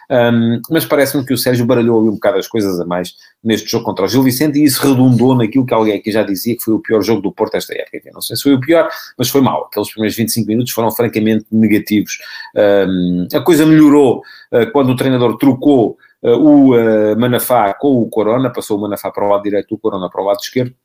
Um, 0.10 0.62
mas 0.70 0.86
parece-me 0.86 1.26
que 1.26 1.34
o 1.34 1.38
Sérgio 1.38 1.66
baralhou 1.66 2.00
ali 2.00 2.10
um 2.10 2.14
bocado 2.14 2.38
as 2.38 2.48
coisas 2.48 2.80
a 2.80 2.86
mais 2.86 3.16
neste 3.44 3.70
jogo 3.70 3.86
contra 3.86 4.06
o 4.06 4.08
Gil 4.08 4.22
Vicente 4.22 4.60
e 4.60 4.64
isso 4.64 4.82
redundou 4.82 5.36
naquilo 5.36 5.66
que 5.66 5.74
alguém 5.74 5.96
aqui 5.96 6.12
já 6.12 6.24
dizia 6.24 6.56
que 6.56 6.64
foi 6.64 6.74
o 6.76 6.80
pior 6.80 7.02
jogo 7.02 7.22
do 7.22 7.32
Porto 7.32 7.56
esta 7.56 7.74
época. 7.74 8.12
não 8.14 8.22
sei 8.22 8.36
se 8.36 8.44
foi 8.44 8.54
o 8.54 8.60
pior, 8.60 8.90
mas 9.18 9.30
foi 9.30 9.42
mau. 9.42 9.66
Aqueles 9.66 9.90
primeiros 9.92 10.16
25 10.16 10.48
minutos 10.48 10.72
foram 10.72 10.92
francamente 10.92 11.46
negativos. 11.52 12.20
Um, 12.56 13.28
a 13.34 13.40
coisa 13.42 13.66
melhorou 13.66 14.22
uh, 14.52 14.72
quando 14.72 14.92
o 14.92 14.96
treinador 14.96 15.38
trocou 15.38 15.98
o 16.24 16.76
uh, 16.76 17.20
Manafá 17.20 17.74
com 17.74 18.02
o 18.02 18.10
Corona, 18.10 18.52
passou 18.52 18.78
o 18.78 18.82
Manafá 18.82 19.12
para 19.12 19.26
o 19.26 19.30
lado 19.30 19.44
direito, 19.44 19.76
o 19.76 19.78
Corona 19.78 20.10
para 20.10 20.22
o 20.22 20.26
lado 20.26 20.40
esquerdo 20.40 20.76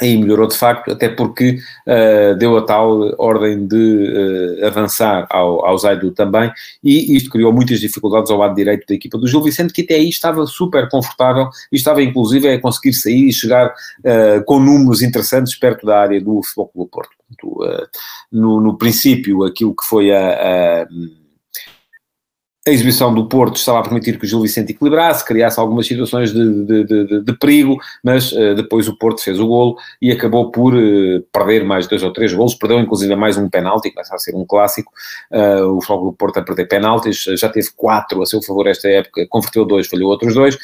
aí 0.00 0.16
melhorou 0.16 0.48
de 0.48 0.56
facto, 0.56 0.90
até 0.90 1.08
porque 1.08 1.58
uh, 1.86 2.36
deu 2.38 2.56
a 2.56 2.62
tal 2.62 3.14
ordem 3.18 3.66
de 3.66 4.58
uh, 4.62 4.66
avançar 4.66 5.26
ao, 5.30 5.64
ao 5.64 5.76
Zaidu 5.78 6.10
também, 6.12 6.50
e 6.82 7.16
isto 7.16 7.30
criou 7.30 7.52
muitas 7.52 7.80
dificuldades 7.80 8.30
ao 8.30 8.38
lado 8.38 8.54
direito 8.54 8.86
da 8.88 8.94
equipa 8.94 9.18
do 9.18 9.26
Gil 9.26 9.42
Vicente, 9.42 9.72
que 9.72 9.82
até 9.82 9.94
aí 9.94 10.08
estava 10.08 10.46
super 10.46 10.88
confortável 10.88 11.48
e 11.70 11.76
estava 11.76 12.02
inclusive 12.02 12.48
a 12.48 12.60
conseguir 12.60 12.94
sair 12.94 13.28
e 13.28 13.32
chegar 13.32 13.68
uh, 13.68 14.44
com 14.46 14.58
números 14.58 15.02
interessantes 15.02 15.54
perto 15.54 15.86
da 15.86 16.00
área 16.00 16.20
do 16.20 16.42
Futebol 16.42 16.68
Clube 16.68 16.90
Porto. 16.90 17.10
no, 18.32 18.60
no 18.60 18.78
princípio, 18.78 19.44
aquilo 19.44 19.74
que 19.74 19.84
foi 19.84 20.10
a, 20.10 20.82
a 20.82 20.86
a 22.66 22.70
exibição 22.70 23.14
do 23.14 23.26
Porto 23.26 23.56
estava 23.56 23.78
a 23.78 23.82
permitir 23.82 24.18
que 24.18 24.26
o 24.26 24.28
Gil 24.28 24.42
Vicente 24.42 24.72
equilibrasse, 24.72 25.24
criasse 25.24 25.58
algumas 25.58 25.86
situações 25.86 26.30
de, 26.30 26.64
de, 26.64 26.84
de, 26.84 27.20
de 27.22 27.32
perigo, 27.38 27.78
mas 28.04 28.32
uh, 28.32 28.54
depois 28.54 28.86
o 28.86 28.94
Porto 28.98 29.22
fez 29.22 29.40
o 29.40 29.46
golo 29.46 29.76
e 30.00 30.12
acabou 30.12 30.50
por 30.50 30.74
uh, 30.74 31.22
perder 31.32 31.64
mais 31.64 31.86
dois 31.86 32.02
ou 32.02 32.12
três 32.12 32.34
golos, 32.34 32.54
perdeu 32.54 32.78
inclusive 32.78 33.16
mais 33.16 33.38
um 33.38 33.48
penalti, 33.48 33.90
começa 33.90 34.14
a 34.14 34.18
ser 34.18 34.36
um 34.36 34.44
clássico, 34.44 34.92
uh, 35.32 35.74
o 35.74 35.80
Fogo 35.80 36.10
do 36.10 36.12
Porto 36.12 36.38
a 36.38 36.42
perder 36.42 36.66
penaltis, 36.66 37.24
já 37.38 37.48
teve 37.48 37.70
quatro 37.74 38.20
a 38.20 38.26
seu 38.26 38.42
favor 38.42 38.66
esta 38.66 38.88
época, 38.88 39.26
converteu 39.30 39.64
dois, 39.64 39.86
falhou 39.86 40.10
outros 40.10 40.34
dois, 40.34 40.58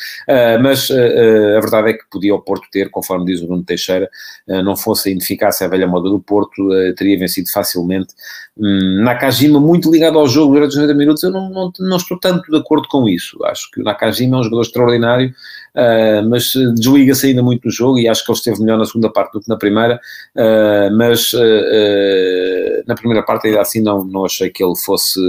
mas 0.63 0.91
a 0.91 1.61
verdade 1.61 1.91
é 1.91 1.93
que 1.95 2.05
podia 2.11 2.35
o 2.35 2.41
Porto 2.41 2.69
ter, 2.71 2.91
conforme 2.91 3.25
diz 3.25 3.41
o 3.41 3.47
Bruno 3.47 3.65
Teixeira, 3.65 4.09
não 4.47 4.77
fosse 4.77 5.09
a 5.09 5.13
ineficácia 5.13 5.67
a 5.67 5.71
velha 5.71 5.87
moda 5.87 6.09
do 6.09 6.21
Porto, 6.21 6.69
teria 6.97 7.19
vencido 7.19 7.51
facilmente. 7.51 8.15
Um, 8.59 9.03
Nakajima 9.03 9.61
muito 9.61 9.91
ligado 9.91 10.19
ao 10.19 10.27
jogo 10.27 10.55
durante 10.55 10.71
os 10.71 10.77
90 10.77 10.95
minutos, 10.95 11.23
eu 11.23 11.31
não, 11.31 11.51
não 11.51 11.71
não 11.89 11.97
estou 11.97 12.19
tanto 12.19 12.51
de 12.51 12.57
acordo 12.57 12.89
com 12.89 13.09
isso. 13.09 13.43
Acho 13.45 13.71
que 13.71 13.81
o 13.81 13.85
Nakajima 13.85 14.37
é 14.37 14.41
um 14.41 14.43
jogador 14.43 14.63
extraordinário, 14.63 15.35
uh, 15.75 16.29
mas 16.29 16.53
desliga-se 16.75 17.29
ainda 17.29 17.43
muito 17.43 17.63
do 17.63 17.71
jogo 17.71 17.99
e 17.99 18.09
acho 18.09 18.25
que 18.25 18.31
ele 18.31 18.39
esteve 18.39 18.61
melhor 18.61 18.79
na 18.79 18.85
segunda 18.85 19.11
parte 19.11 19.33
do 19.33 19.41
que 19.41 19.49
na 19.49 19.57
primeira, 19.57 20.01
uh, 20.37 20.97
mas 20.97 21.33
uh, 21.33 22.83
na 22.87 22.95
primeira 22.95 23.23
parte 23.23 23.47
ainda 23.47 23.61
assim 23.61 23.81
não, 23.81 24.05
não 24.05 24.25
achei 24.25 24.51
que 24.51 24.63
ele 24.63 24.77
fosse 24.77 25.21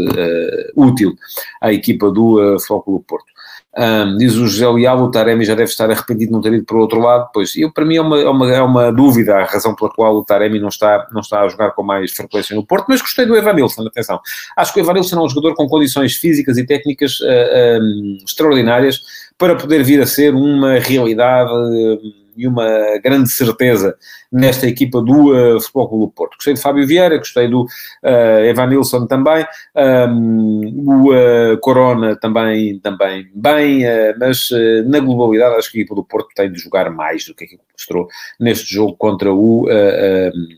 útil 0.76 1.16
à 1.62 1.72
equipa 1.72 2.12
do 2.12 2.56
uh, 2.56 2.60
Futebol 2.60 3.04
Porto. 3.08 3.37
Um, 3.78 4.18
diz 4.18 4.34
o 4.36 4.48
José 4.48 4.68
Leal, 4.68 5.00
o 5.04 5.12
Taremi 5.12 5.46
já 5.46 5.54
deve 5.54 5.70
estar 5.70 5.90
arrependido 5.92 6.30
de 6.30 6.32
não 6.32 6.42
ter 6.42 6.52
ido 6.52 6.66
para 6.66 6.78
o 6.78 6.80
outro 6.80 7.00
lado. 7.00 7.30
Pois, 7.32 7.56
eu, 7.56 7.72
para 7.72 7.86
mim 7.86 7.98
é 7.98 8.02
uma, 8.02 8.20
é, 8.20 8.28
uma, 8.28 8.52
é 8.56 8.62
uma 8.62 8.92
dúvida 8.92 9.36
a 9.36 9.46
razão 9.46 9.76
pela 9.76 9.92
qual 9.92 10.16
o 10.16 10.26
Taremi 10.26 10.60
não 10.60 10.70
está, 10.70 11.08
não 11.12 11.22
está 11.22 11.42
a 11.42 11.48
jogar 11.48 11.72
com 11.72 11.84
mais 11.84 12.12
frequência 12.12 12.56
no 12.56 12.66
Porto, 12.66 12.86
mas 12.90 13.02
gostei 13.02 13.28
do 13.28 13.36
Evanilson, 13.36 13.86
atenção. 13.86 14.20
Acho 14.56 14.74
que 14.74 14.80
o 14.80 14.84
Evanilson 14.84 15.20
é 15.20 15.24
um 15.24 15.30
jogador 15.30 15.54
com 15.54 15.68
condições 15.68 16.16
físicas 16.16 16.58
e 16.58 16.66
técnicas 16.66 17.20
uh, 17.20 17.26
ah, 17.28 17.80
um, 17.80 18.18
extraordinárias 18.26 19.02
para 19.38 19.56
poder 19.56 19.84
vir 19.84 20.02
a 20.02 20.06
ser 20.06 20.34
uma 20.34 20.80
realidade... 20.80 21.52
Uh, 21.52 22.28
e 22.38 22.48
uma 22.48 22.70
grande 23.04 23.32
certeza 23.32 23.98
nesta 24.32 24.68
equipa 24.68 25.02
do 25.02 25.34
uh, 25.34 25.60
Futebol 25.60 25.90
Clube 25.90 26.06
do 26.06 26.12
Porto. 26.12 26.36
Gostei 26.36 26.54
do 26.54 26.60
Fábio 26.60 26.86
Vieira, 26.86 27.18
gostei 27.18 27.48
do 27.48 27.64
uh, 27.64 28.44
Evan 28.46 28.68
Nilsson 28.68 29.08
também, 29.08 29.44
um, 29.76 30.84
o 30.86 31.12
uh, 31.12 31.58
Corona 31.58 32.16
também, 32.16 32.78
também 32.78 33.28
bem, 33.34 33.88
uh, 33.88 34.14
mas 34.20 34.50
na 34.86 35.00
globalidade 35.00 35.56
acho 35.56 35.72
que 35.72 35.80
a 35.80 35.82
equipa 35.82 35.96
do 35.96 36.04
Porto 36.04 36.30
tem 36.36 36.52
de 36.52 36.60
jogar 36.60 36.92
mais 36.92 37.26
do 37.26 37.34
que 37.34 37.46
aquilo 37.46 37.62
que 37.62 37.74
mostrou 37.74 38.08
neste 38.40 38.72
jogo 38.72 38.96
contra 38.96 39.34
o 39.34 39.68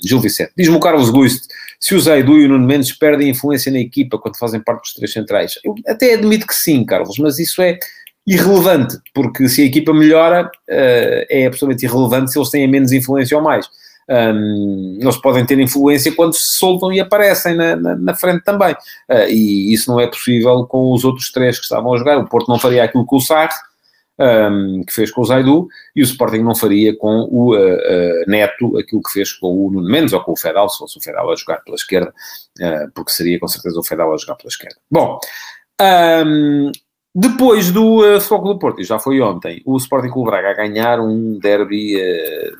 Gil 0.03 0.19
Vicente. 0.19 0.51
Diz-me 0.57 0.75
o 0.75 0.81
Carlos 0.81 1.09
Guist, 1.09 1.47
se 1.79 1.95
o 1.95 1.99
Zaidu 2.01 2.37
e 2.37 2.45
o 2.45 2.49
Nuno 2.49 2.67
Mendes 2.67 2.91
perdem 2.91 3.29
influência 3.29 3.71
na 3.71 3.79
equipa 3.79 4.17
quando 4.17 4.37
fazem 4.37 4.59
parte 4.59 4.81
dos 4.81 4.93
três 4.93 5.13
centrais. 5.13 5.57
Eu 5.63 5.75
até 5.87 6.15
admito 6.15 6.45
que 6.45 6.53
sim, 6.53 6.83
Carlos, 6.83 7.17
mas 7.19 7.39
isso 7.39 7.61
é 7.61 7.79
irrelevante, 8.29 8.95
porque 9.11 9.49
se 9.49 9.63
a 9.63 9.65
equipa 9.65 9.91
melhora, 9.91 10.45
uh, 10.45 11.25
é 11.29 11.47
absolutamente 11.47 11.85
irrelevante 11.85 12.31
se 12.31 12.37
eles 12.37 12.49
têm 12.51 12.67
menos 12.67 12.91
influência 12.91 13.35
ou 13.35 13.43
mais. 13.43 13.67
Um, 14.07 14.97
eles 15.01 15.17
podem 15.17 15.45
ter 15.45 15.59
influência 15.59 16.11
quando 16.15 16.33
se 16.33 16.57
soltam 16.57 16.91
e 16.91 16.99
aparecem 16.99 17.55
na, 17.55 17.75
na, 17.75 17.95
na 17.95 18.15
frente 18.15 18.43
também. 18.43 18.73
Uh, 19.09 19.29
e 19.29 19.73
isso 19.73 19.89
não 19.91 19.99
é 19.99 20.05
possível 20.05 20.63
com 20.65 20.93
os 20.93 21.03
outros 21.03 21.31
três 21.31 21.57
que 21.57 21.63
estavam 21.63 21.91
a 21.91 21.97
jogar. 21.97 22.19
O 22.19 22.29
Porto 22.29 22.49
não 22.49 22.59
faria 22.59 22.83
aquilo 22.83 23.03
com 23.03 23.17
o 23.17 23.21
Sarre, 23.21 23.49
um, 24.19 24.83
que 24.85 24.93
fez 24.93 25.09
com 25.09 25.21
o 25.21 25.25
Zaidu, 25.25 25.67
e 25.95 26.01
o 26.01 26.03
Sporting 26.03 26.43
não 26.43 26.53
faria 26.53 26.95
com 26.95 27.27
o 27.31 27.55
uh, 27.55 27.57
uh, 27.57 28.29
Neto 28.29 28.77
aquilo 28.77 29.01
que 29.01 29.11
fez 29.11 29.33
com 29.33 29.47
o 29.47 29.71
Nuno 29.71 29.89
Mendes 29.89 30.13
ou 30.13 30.21
com 30.21 30.33
o 30.33 30.37
Fedal, 30.37 30.69
se 30.69 30.77
fosse 30.77 30.99
o 30.99 31.01
Fedal 31.01 31.31
a 31.31 31.35
jogar 31.35 31.63
pela 31.63 31.75
esquerda, 31.75 32.13
porque 32.93 33.11
seria 33.11 33.39
com 33.39 33.47
certeza 33.47 33.79
o 33.79 33.83
Fedal 33.83 34.13
a 34.13 34.17
jogar 34.17 34.35
pela 34.35 34.49
esquerda. 34.49 34.77
Bom, 34.91 35.19
um, 35.81 36.71
depois 37.19 37.71
do 37.71 37.97
uh, 37.97 38.21
Futebol 38.21 38.53
do 38.53 38.59
Porto, 38.59 38.81
e 38.81 38.83
já 38.85 38.97
foi 38.97 39.19
ontem, 39.19 39.61
o 39.65 39.75
Sporting 39.77 40.09
Clube 40.09 40.29
Braga 40.29 40.51
a 40.51 40.53
ganhar 40.53 40.99
um 40.99 41.37
derby 41.37 41.97
uh, 41.97 42.57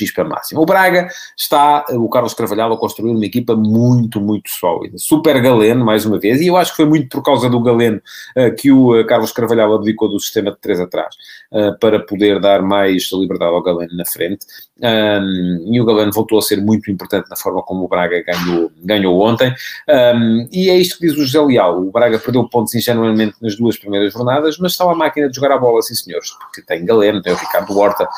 X 0.00 0.12
para 0.12 0.24
máximo. 0.24 0.60
O 0.60 0.66
Braga 0.66 1.08
está, 1.36 1.84
o 1.90 2.08
Carlos 2.08 2.34
Carvalhal, 2.34 2.72
a 2.72 2.78
construir 2.78 3.12
uma 3.12 3.24
equipa 3.24 3.54
muito, 3.54 4.20
muito 4.20 4.50
sólida. 4.50 4.96
Super 4.98 5.40
Galeno, 5.40 5.84
mais 5.84 6.04
uma 6.04 6.18
vez, 6.18 6.40
e 6.40 6.46
eu 6.46 6.56
acho 6.56 6.72
que 6.72 6.76
foi 6.76 6.86
muito 6.86 7.08
por 7.08 7.22
causa 7.22 7.48
do 7.48 7.60
Galeno 7.60 8.00
uh, 8.36 8.54
que 8.56 8.70
o 8.70 8.98
uh, 8.98 9.06
Carlos 9.06 9.32
Carvalhal 9.32 9.72
abdicou 9.74 10.08
do 10.08 10.18
sistema 10.18 10.50
de 10.50 10.58
três 10.58 10.80
atrás, 10.80 11.14
uh, 11.52 11.78
para 11.78 12.00
poder 12.00 12.40
dar 12.40 12.62
mais 12.62 13.10
liberdade 13.12 13.52
ao 13.52 13.62
Galeno 13.62 13.96
na 13.96 14.04
frente. 14.04 14.46
Um, 14.82 15.74
e 15.74 15.78
o 15.78 15.84
Galeno 15.84 16.10
voltou 16.10 16.38
a 16.38 16.42
ser 16.42 16.56
muito 16.56 16.90
importante 16.90 17.28
na 17.28 17.36
forma 17.36 17.62
como 17.62 17.84
o 17.84 17.88
Braga 17.88 18.22
ganhou, 18.22 18.70
ganhou 18.82 19.20
ontem. 19.20 19.54
Um, 19.88 20.48
e 20.50 20.70
é 20.70 20.76
isto 20.76 20.98
que 20.98 21.06
diz 21.06 21.14
o 21.14 21.24
José 21.24 21.40
Leal. 21.40 21.82
O 21.82 21.90
Braga 21.90 22.18
perdeu 22.18 22.48
pontos 22.48 22.74
ingenuamente 22.74 23.36
nas 23.42 23.56
duas 23.56 23.78
primeiras 23.78 24.12
jornadas, 24.12 24.56
mas 24.58 24.72
está 24.72 24.90
a 24.90 24.94
máquina 24.94 25.28
de 25.28 25.36
jogar 25.36 25.52
a 25.52 25.58
bola, 25.58 25.82
sim 25.82 25.94
senhores, 25.94 26.30
porque 26.30 26.62
tem 26.62 26.84
Galeno, 26.84 27.20
tem 27.20 27.32
o 27.32 27.36
Ricardo 27.36 27.78
Horta, 27.78 28.08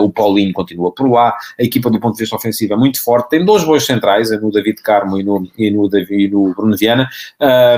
o 0.00 0.10
Paulinho 0.10 0.52
continua 0.52 0.92
por 0.92 1.10
lá, 1.10 1.29
a 1.58 1.62
equipa 1.62 1.90
do 1.90 2.00
ponto 2.00 2.14
de 2.14 2.22
vista 2.22 2.36
ofensivo 2.36 2.74
é 2.74 2.76
muito 2.76 3.02
forte, 3.02 3.30
tem 3.30 3.44
dois 3.44 3.64
boas 3.64 3.84
centrais, 3.84 4.30
no 4.40 4.50
David 4.50 4.82
Carmo 4.82 5.18
e 5.18 5.22
no, 5.22 5.46
e 5.56 5.70
no, 5.70 5.88
David, 5.88 6.24
e 6.24 6.28
no 6.28 6.54
Bruno 6.54 6.76
Viana, 6.76 7.08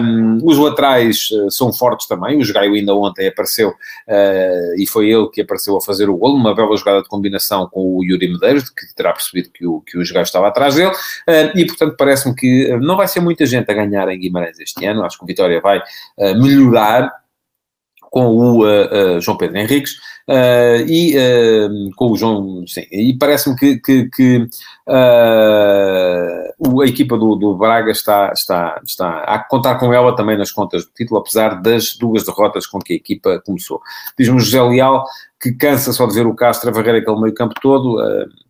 um, 0.02 0.38
os 0.42 0.58
laterais 0.58 1.30
uh, 1.30 1.50
são 1.50 1.72
fortes 1.72 2.06
também, 2.06 2.40
o 2.40 2.52
Gaio 2.52 2.74
ainda 2.74 2.94
ontem 2.94 3.28
apareceu 3.28 3.70
uh, 3.70 4.74
e 4.76 4.86
foi 4.86 5.10
ele 5.10 5.28
que 5.28 5.40
apareceu 5.40 5.76
a 5.76 5.80
fazer 5.80 6.08
o 6.08 6.16
golo, 6.16 6.36
uma 6.36 6.54
bela 6.54 6.76
jogada 6.76 7.02
de 7.02 7.08
combinação 7.08 7.68
com 7.68 7.96
o 7.96 8.04
Yuri 8.04 8.28
Medeiros, 8.28 8.70
que 8.70 8.94
terá 8.94 9.12
percebido 9.12 9.50
que 9.50 9.66
o, 9.66 9.80
que 9.80 9.98
o 9.98 10.12
Gaio 10.12 10.22
estava 10.22 10.48
atrás 10.48 10.74
dele, 10.74 10.90
uh, 10.90 11.56
e 11.58 11.66
portanto 11.66 11.96
parece-me 11.96 12.34
que 12.34 12.76
não 12.78 12.96
vai 12.96 13.08
ser 13.08 13.20
muita 13.20 13.46
gente 13.46 13.70
a 13.70 13.74
ganhar 13.74 14.08
em 14.08 14.18
Guimarães 14.18 14.58
este 14.60 14.84
ano, 14.84 15.04
acho 15.04 15.18
que 15.18 15.24
o 15.24 15.26
Vitória 15.26 15.60
vai 15.60 15.82
melhorar 16.36 17.10
com 18.12 18.26
o 18.26 18.66
uh, 18.66 19.16
uh, 19.16 19.20
João 19.22 19.38
Pedro 19.38 19.56
Henriques. 19.56 19.92
uh, 19.92 19.96
e 20.86 21.14
com 21.96 22.12
o 22.12 22.16
João, 22.16 22.64
sim, 22.66 22.86
e 22.90 23.16
parece-me 23.18 23.56
que, 23.56 23.78
que, 23.78 24.08
que 24.08 24.46
a 24.88 26.86
equipa 26.86 27.16
do, 27.16 27.36
do, 27.36 27.56
Braga 27.56 27.90
está, 27.90 28.32
está, 28.32 28.80
está 28.84 29.18
a 29.24 29.38
contar 29.38 29.76
com 29.76 29.92
ela 29.92 30.14
também 30.14 30.36
nas 30.36 30.50
contas 30.50 30.84
do 30.84 30.90
título, 30.92 31.20
apesar 31.20 31.60
das 31.60 31.96
duas 31.96 32.24
derrotas 32.24 32.66
com 32.66 32.78
que 32.78 32.92
a 32.94 32.96
equipa 32.96 33.42
começou. 33.44 33.80
Diz-me 34.18 34.40
José 34.40 34.62
Leal 34.62 35.04
que 35.40 35.52
cansa 35.52 35.92
só 35.92 36.06
de 36.06 36.14
ver 36.14 36.26
o 36.26 36.34
Castro 36.34 36.70
a 36.70 36.72
varrer 36.72 37.02
aquele 37.02 37.20
meio 37.20 37.34
campo 37.34 37.54
todo, 37.60 37.98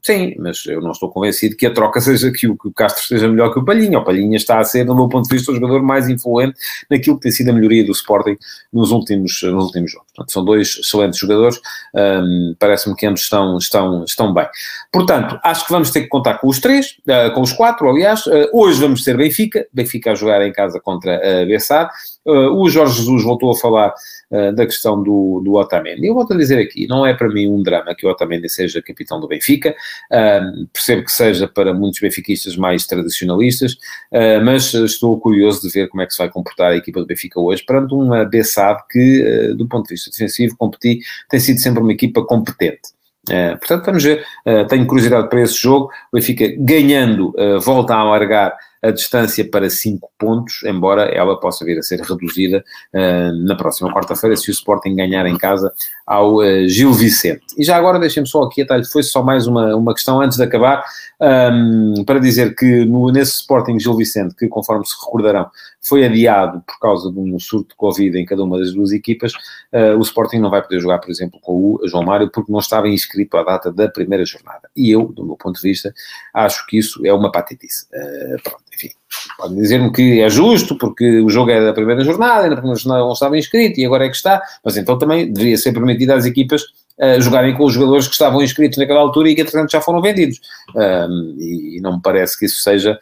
Sim, 0.05 0.35
mas 0.41 0.67
eu 0.67 0.81
não 0.81 0.91
estou 0.91 1.09
convencido 1.09 1.57
que 1.57 1.65
a 1.65 1.73
troca 1.73 2.01
seja 2.01 2.33
que 2.33 2.49
o, 2.49 2.57
que 2.57 2.67
o 2.67 2.73
Castro 2.73 3.05
seja 3.07 3.29
melhor 3.29 3.53
que 3.53 3.61
o 3.61 3.65
Palhinha. 3.65 4.01
O 4.01 4.05
Palhinha 4.05 4.37
está 4.37 4.59
a 4.59 4.65
ser, 4.65 4.85
do 4.85 4.97
meu 4.97 5.09
ponto 5.09 5.29
de 5.29 5.37
vista, 5.37 5.53
o 5.53 5.55
jogador 5.55 5.81
mais 5.81 6.09
influente 6.09 6.59
naquilo 6.91 7.17
que 7.17 7.23
tem 7.23 7.31
sido 7.31 7.51
a 7.51 7.53
melhoria 7.53 7.85
do 7.85 7.93
Sporting 7.93 8.37
nos 8.73 8.91
últimos, 8.91 9.41
nos 9.45 9.67
últimos 9.67 9.93
jogos. 9.93 10.09
Portanto, 10.09 10.33
são 10.33 10.45
dois 10.45 10.77
excelentes 10.81 11.21
jogadores, 11.21 11.61
um, 11.95 12.57
parece-me 12.59 12.97
que 12.97 13.07
ambos 13.07 13.21
estão, 13.21 13.57
estão, 13.57 14.03
estão 14.03 14.35
bem. 14.35 14.49
Portanto, 14.93 15.39
acho 15.45 15.65
que 15.65 15.71
vamos 15.71 15.93
ter 15.93 16.01
que 16.01 16.09
contar 16.23 16.39
com 16.39 16.49
os 16.49 16.61
três, 16.61 16.97
uh, 17.09 17.35
com 17.35 17.41
os 17.41 17.53
quatro, 17.53 17.89
aliás. 17.89 18.25
Uh, 18.27 18.49
hoje 18.53 18.81
vamos 18.81 19.03
ter 19.03 19.17
Benfica, 19.17 19.67
Benfica 19.73 20.13
a 20.13 20.15
jogar 20.15 20.47
em 20.47 20.53
casa 20.53 20.81
contra 20.81 21.17
a 21.17 21.43
uh, 21.43 21.47
Bessar, 21.47 21.91
o 22.25 22.71
Jorge 22.71 23.01
Jesus 23.01 23.25
voltou 23.25 23.51
a 23.51 23.57
falar 23.57 23.93
da 24.55 24.65
questão 24.65 25.03
do, 25.03 25.43
do 25.45 25.55
Otamendi. 25.55 26.07
Eu 26.07 26.15
volto 26.15 26.35
a 26.35 26.37
dizer 26.37 26.57
aqui, 26.57 26.87
não 26.87 27.05
é 27.05 27.13
para 27.13 27.29
mim 27.29 27.49
um 27.49 27.61
drama 27.61 27.97
que 27.97 28.07
o 28.07 28.11
Otamendi 28.11 28.49
seja 28.49 28.81
capitão 28.81 29.19
do 29.19 29.27
Benfica, 29.27 29.75
percebo 30.73 31.03
que 31.03 31.11
seja 31.11 31.49
para 31.49 31.75
muitos 31.75 31.99
benfiquistas 31.99 32.57
mais 32.57 32.87
tradicionalistas, 32.87 33.77
mas 34.45 34.73
estou 34.73 35.19
curioso 35.19 35.63
de 35.63 35.69
ver 35.69 35.89
como 35.89 36.01
é 36.01 36.07
que 36.07 36.13
se 36.13 36.19
vai 36.19 36.31
comportar 36.31 36.71
a 36.71 36.77
equipa 36.77 37.01
do 37.01 37.07
Benfica 37.07 37.41
hoje 37.41 37.65
perante 37.67 37.93
uma 37.93 38.25
Bessade 38.25 38.85
que, 38.89 39.53
do 39.57 39.67
ponto 39.67 39.89
de 39.89 39.95
vista 39.95 40.09
defensivo, 40.09 40.57
competi, 40.57 41.01
tem 41.29 41.41
sido 41.41 41.59
sempre 41.59 41.83
uma 41.83 41.93
equipa 41.93 42.25
competente. 42.25 43.02
Uh, 43.29 43.57
portanto, 43.59 43.87
vamos 43.87 44.03
ver. 44.03 44.25
Uh, 44.45 44.67
tenho 44.67 44.87
curiosidade 44.87 45.29
para 45.29 45.43
esse 45.43 45.57
jogo. 45.57 45.91
O 46.11 46.17
Benfica 46.17 46.45
ganhando, 46.59 47.29
uh, 47.31 47.61
volta 47.61 47.95
a 47.95 47.99
alargar 47.99 48.57
a 48.83 48.91
distância 48.91 49.49
para 49.49 49.71
5 49.71 50.11
pontos, 50.19 50.63
embora 50.65 51.05
ela 51.05 51.39
possa 51.39 51.65
vir 51.65 51.79
a 51.79 51.83
ser 51.83 52.01
reduzida 52.01 52.65
na 53.45 53.55
próxima 53.55 53.93
quarta-feira, 53.93 54.37
se 54.37 54.51
o 54.51 54.53
Sporting 54.53 54.97
ganhar 54.97 55.25
em 55.27 55.37
casa 55.37 55.73
ao 56.07 56.39
Gil 56.67 56.93
Vicente. 56.93 57.43
E 57.57 57.65
já 57.65 57.77
agora 57.77 57.99
deixem-me 57.99 58.29
só 58.29 58.43
aqui, 58.43 58.63
atalho, 58.63 58.85
foi 58.85 59.03
só 59.03 59.23
mais 59.23 59.47
uma, 59.47 59.75
uma 59.77 59.95
questão 59.95 60.21
antes 60.21 60.37
de 60.37 60.45
acabar, 60.45 60.85
um, 61.21 62.05
para 62.05 62.19
dizer 62.19 62.55
que 62.55 62.85
no, 62.85 63.11
nesse 63.13 63.37
Sporting 63.37 63.79
Gil 63.79 63.97
Vicente, 63.97 64.35
que 64.35 64.49
conforme 64.49 64.85
se 64.85 64.95
recordarão, 65.05 65.49
foi 65.81 66.05
adiado 66.05 66.63
por 66.63 66.79
causa 66.79 67.11
de 67.11 67.19
um 67.19 67.39
surto 67.39 67.71
de 67.71 67.75
Covid 67.77 68.19
em 68.19 68.25
cada 68.25 68.43
uma 68.43 68.59
das 68.59 68.73
duas 68.73 68.93
equipas, 68.93 69.33
uh, 69.73 69.97
o 69.97 70.01
Sporting 70.01 70.39
não 70.39 70.51
vai 70.51 70.63
poder 70.63 70.81
jogar, 70.81 70.99
por 70.99 71.11
exemplo, 71.11 71.39
com 71.41 71.75
o 71.75 71.89
João 71.89 72.05
Mário, 72.05 72.31
porque 72.31 72.51
não 72.51 72.61
estava 72.61 72.89
inscrito 72.89 73.37
à 73.37 73.43
data 73.43 73.73
da 73.73 73.89
primeira 73.89 74.25
jornada. 74.25 74.69
E 74.77 74.91
eu, 74.91 75.07
do 75.07 75.25
meu 75.25 75.37
ponto 75.37 75.61
de 75.61 75.69
vista, 75.69 75.93
acho 76.35 76.67
que 76.67 76.79
isso 76.79 77.05
é 77.07 77.13
uma 77.13 77.31
patetice. 77.31 77.87
Uh, 77.93 78.43
pronto, 78.43 78.65
enfim, 78.75 78.91
podem 79.37 79.57
dizer-me 79.57 79.93
que 79.93 80.21
é 80.21 80.29
justo, 80.29 80.77
porque 80.77 81.21
o 81.21 81.29
jogo 81.29 81.51
é 81.51 81.65
da 81.65 81.73
primeira 81.73 82.03
jornada, 82.03 82.47
e 82.47 82.51
na 82.51 82.57
primeira 82.57 82.79
jornada 82.79 83.05
não 83.05 83.13
estava 83.13 83.39
inscrito, 83.39 83.79
e 83.79 83.85
agora 83.85 84.07
é 84.07 84.09
que 84.09 84.17
está, 84.17 84.43
mas 84.65 84.77
então 84.77 84.99
também 84.99 85.33
deveria 85.33 85.57
ser 85.57 85.73
permitido 85.73 86.13
às 86.13 86.25
equipas 86.25 86.63
uh, 86.99 87.21
jogarem 87.21 87.55
com 87.55 87.65
os 87.65 87.75
jogadores 87.75 88.07
que 88.07 88.13
estavam 88.13 88.43
inscritos 88.43 88.79
naquela 88.79 89.01
altura 89.01 89.31
e 89.31 89.35
que, 89.35 89.41
entretanto, 89.41 89.71
já 89.71 89.81
foram 89.81 90.01
vendidos. 90.01 90.41
Um, 90.75 91.37
e, 91.39 91.81
não 91.81 91.97
me 91.97 92.03
parece 92.03 92.39
que 92.39 92.47
isso 92.47 92.63
seja, 92.63 92.99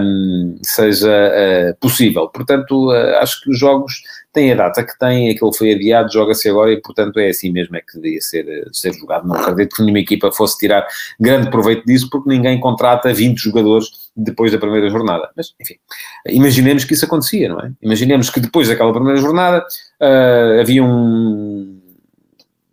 um, 0.00 0.58
seja 0.62 1.08
uh, 1.10 1.76
possível. 1.80 2.28
Portanto, 2.28 2.90
uh, 2.90 3.16
acho 3.18 3.40
que 3.42 3.50
os 3.50 3.58
jogos 3.58 4.02
têm 4.32 4.52
a 4.52 4.56
data 4.56 4.84
que 4.84 4.96
têm, 4.98 5.30
aquilo 5.30 5.52
foi 5.52 5.74
adiado, 5.74 6.12
joga-se 6.12 6.48
agora 6.48 6.72
e, 6.72 6.80
portanto, 6.80 7.18
é 7.18 7.28
assim 7.28 7.50
mesmo 7.50 7.76
é 7.76 7.80
que 7.80 7.98
devia 8.00 8.20
ser, 8.20 8.68
ser 8.72 8.92
jogado. 8.92 9.26
Não 9.26 9.36
acredito 9.36 9.76
que 9.76 9.82
nenhuma 9.82 10.00
equipa 10.00 10.30
fosse 10.32 10.58
tirar 10.58 10.86
grande 11.18 11.50
proveito 11.50 11.84
disso, 11.84 12.08
porque 12.10 12.28
ninguém 12.28 12.60
contrata 12.60 13.12
20 13.12 13.38
jogadores 13.38 14.09
depois 14.16 14.52
da 14.52 14.58
primeira 14.58 14.88
jornada. 14.90 15.30
Mas, 15.36 15.54
enfim, 15.60 15.74
imaginemos 16.26 16.84
que 16.84 16.94
isso 16.94 17.04
acontecia, 17.04 17.48
não 17.48 17.60
é? 17.60 17.72
Imaginemos 17.82 18.30
que 18.30 18.40
depois 18.40 18.68
daquela 18.68 18.92
primeira 18.92 19.20
jornada 19.20 19.64
uh, 20.00 20.60
havia 20.60 20.84
um 20.84 21.78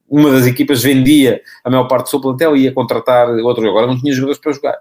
uma 0.09 0.31
das 0.31 0.45
equipas 0.45 0.81
vendia 0.81 1.41
a 1.65 1.69
maior 1.69 1.85
parte 1.85 2.05
do 2.05 2.09
seu 2.09 2.21
plantel 2.21 2.55
e 2.55 2.61
ia 2.61 2.71
contratar 2.71 3.29
outro. 3.29 3.67
Agora 3.67 3.87
não 3.87 3.99
tinha 3.99 4.13
jogadores 4.13 4.39
para 4.39 4.53
jogar. 4.53 4.77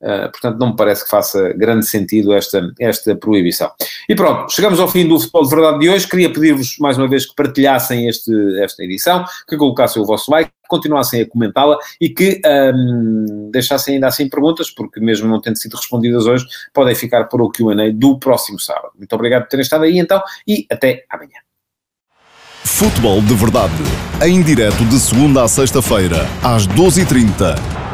Uh, 0.00 0.30
portanto, 0.30 0.58
não 0.58 0.70
me 0.70 0.76
parece 0.76 1.04
que 1.04 1.10
faça 1.10 1.52
grande 1.54 1.86
sentido 1.86 2.34
esta, 2.34 2.70
esta 2.78 3.16
proibição. 3.16 3.70
E 4.08 4.14
pronto, 4.14 4.52
chegamos 4.52 4.78
ao 4.78 4.88
fim 4.88 5.08
do 5.08 5.18
Futebol 5.18 5.44
de 5.44 5.50
Verdade 5.50 5.78
de 5.78 5.88
hoje. 5.88 6.06
Queria 6.06 6.30
pedir-vos 6.30 6.76
mais 6.78 6.98
uma 6.98 7.08
vez 7.08 7.26
que 7.26 7.34
partilhassem 7.34 8.06
este, 8.06 8.30
esta 8.60 8.84
edição, 8.84 9.24
que 9.48 9.56
colocassem 9.56 10.02
o 10.02 10.04
vosso 10.04 10.30
like, 10.30 10.50
que 10.50 10.68
continuassem 10.68 11.22
a 11.22 11.28
comentá-la 11.28 11.78
e 12.00 12.10
que 12.10 12.40
um, 12.44 13.50
deixassem 13.50 13.94
ainda 13.94 14.08
assim 14.08 14.28
perguntas, 14.28 14.70
porque 14.70 15.00
mesmo 15.00 15.28
não 15.28 15.40
tendo 15.40 15.56
sido 15.56 15.76
respondidas 15.76 16.26
hoje, 16.26 16.46
podem 16.74 16.94
ficar 16.94 17.24
para 17.24 17.42
o 17.42 17.50
QA 17.50 17.90
do 17.92 18.18
próximo 18.18 18.60
sábado. 18.60 18.92
Muito 18.96 19.12
obrigado 19.14 19.42
por 19.42 19.48
terem 19.48 19.62
estado 19.62 19.84
aí 19.84 19.98
então 19.98 20.22
e 20.46 20.66
até 20.70 21.04
amanhã. 21.10 21.40
Futebol 22.64 23.22
de 23.22 23.34
Verdade, 23.34 23.72
em 24.22 24.42
direto 24.42 24.84
de 24.84 24.98
segunda 24.98 25.44
a 25.44 25.48
sexta-feira, 25.48 26.26
às 26.42 26.66
12h30 26.66 27.85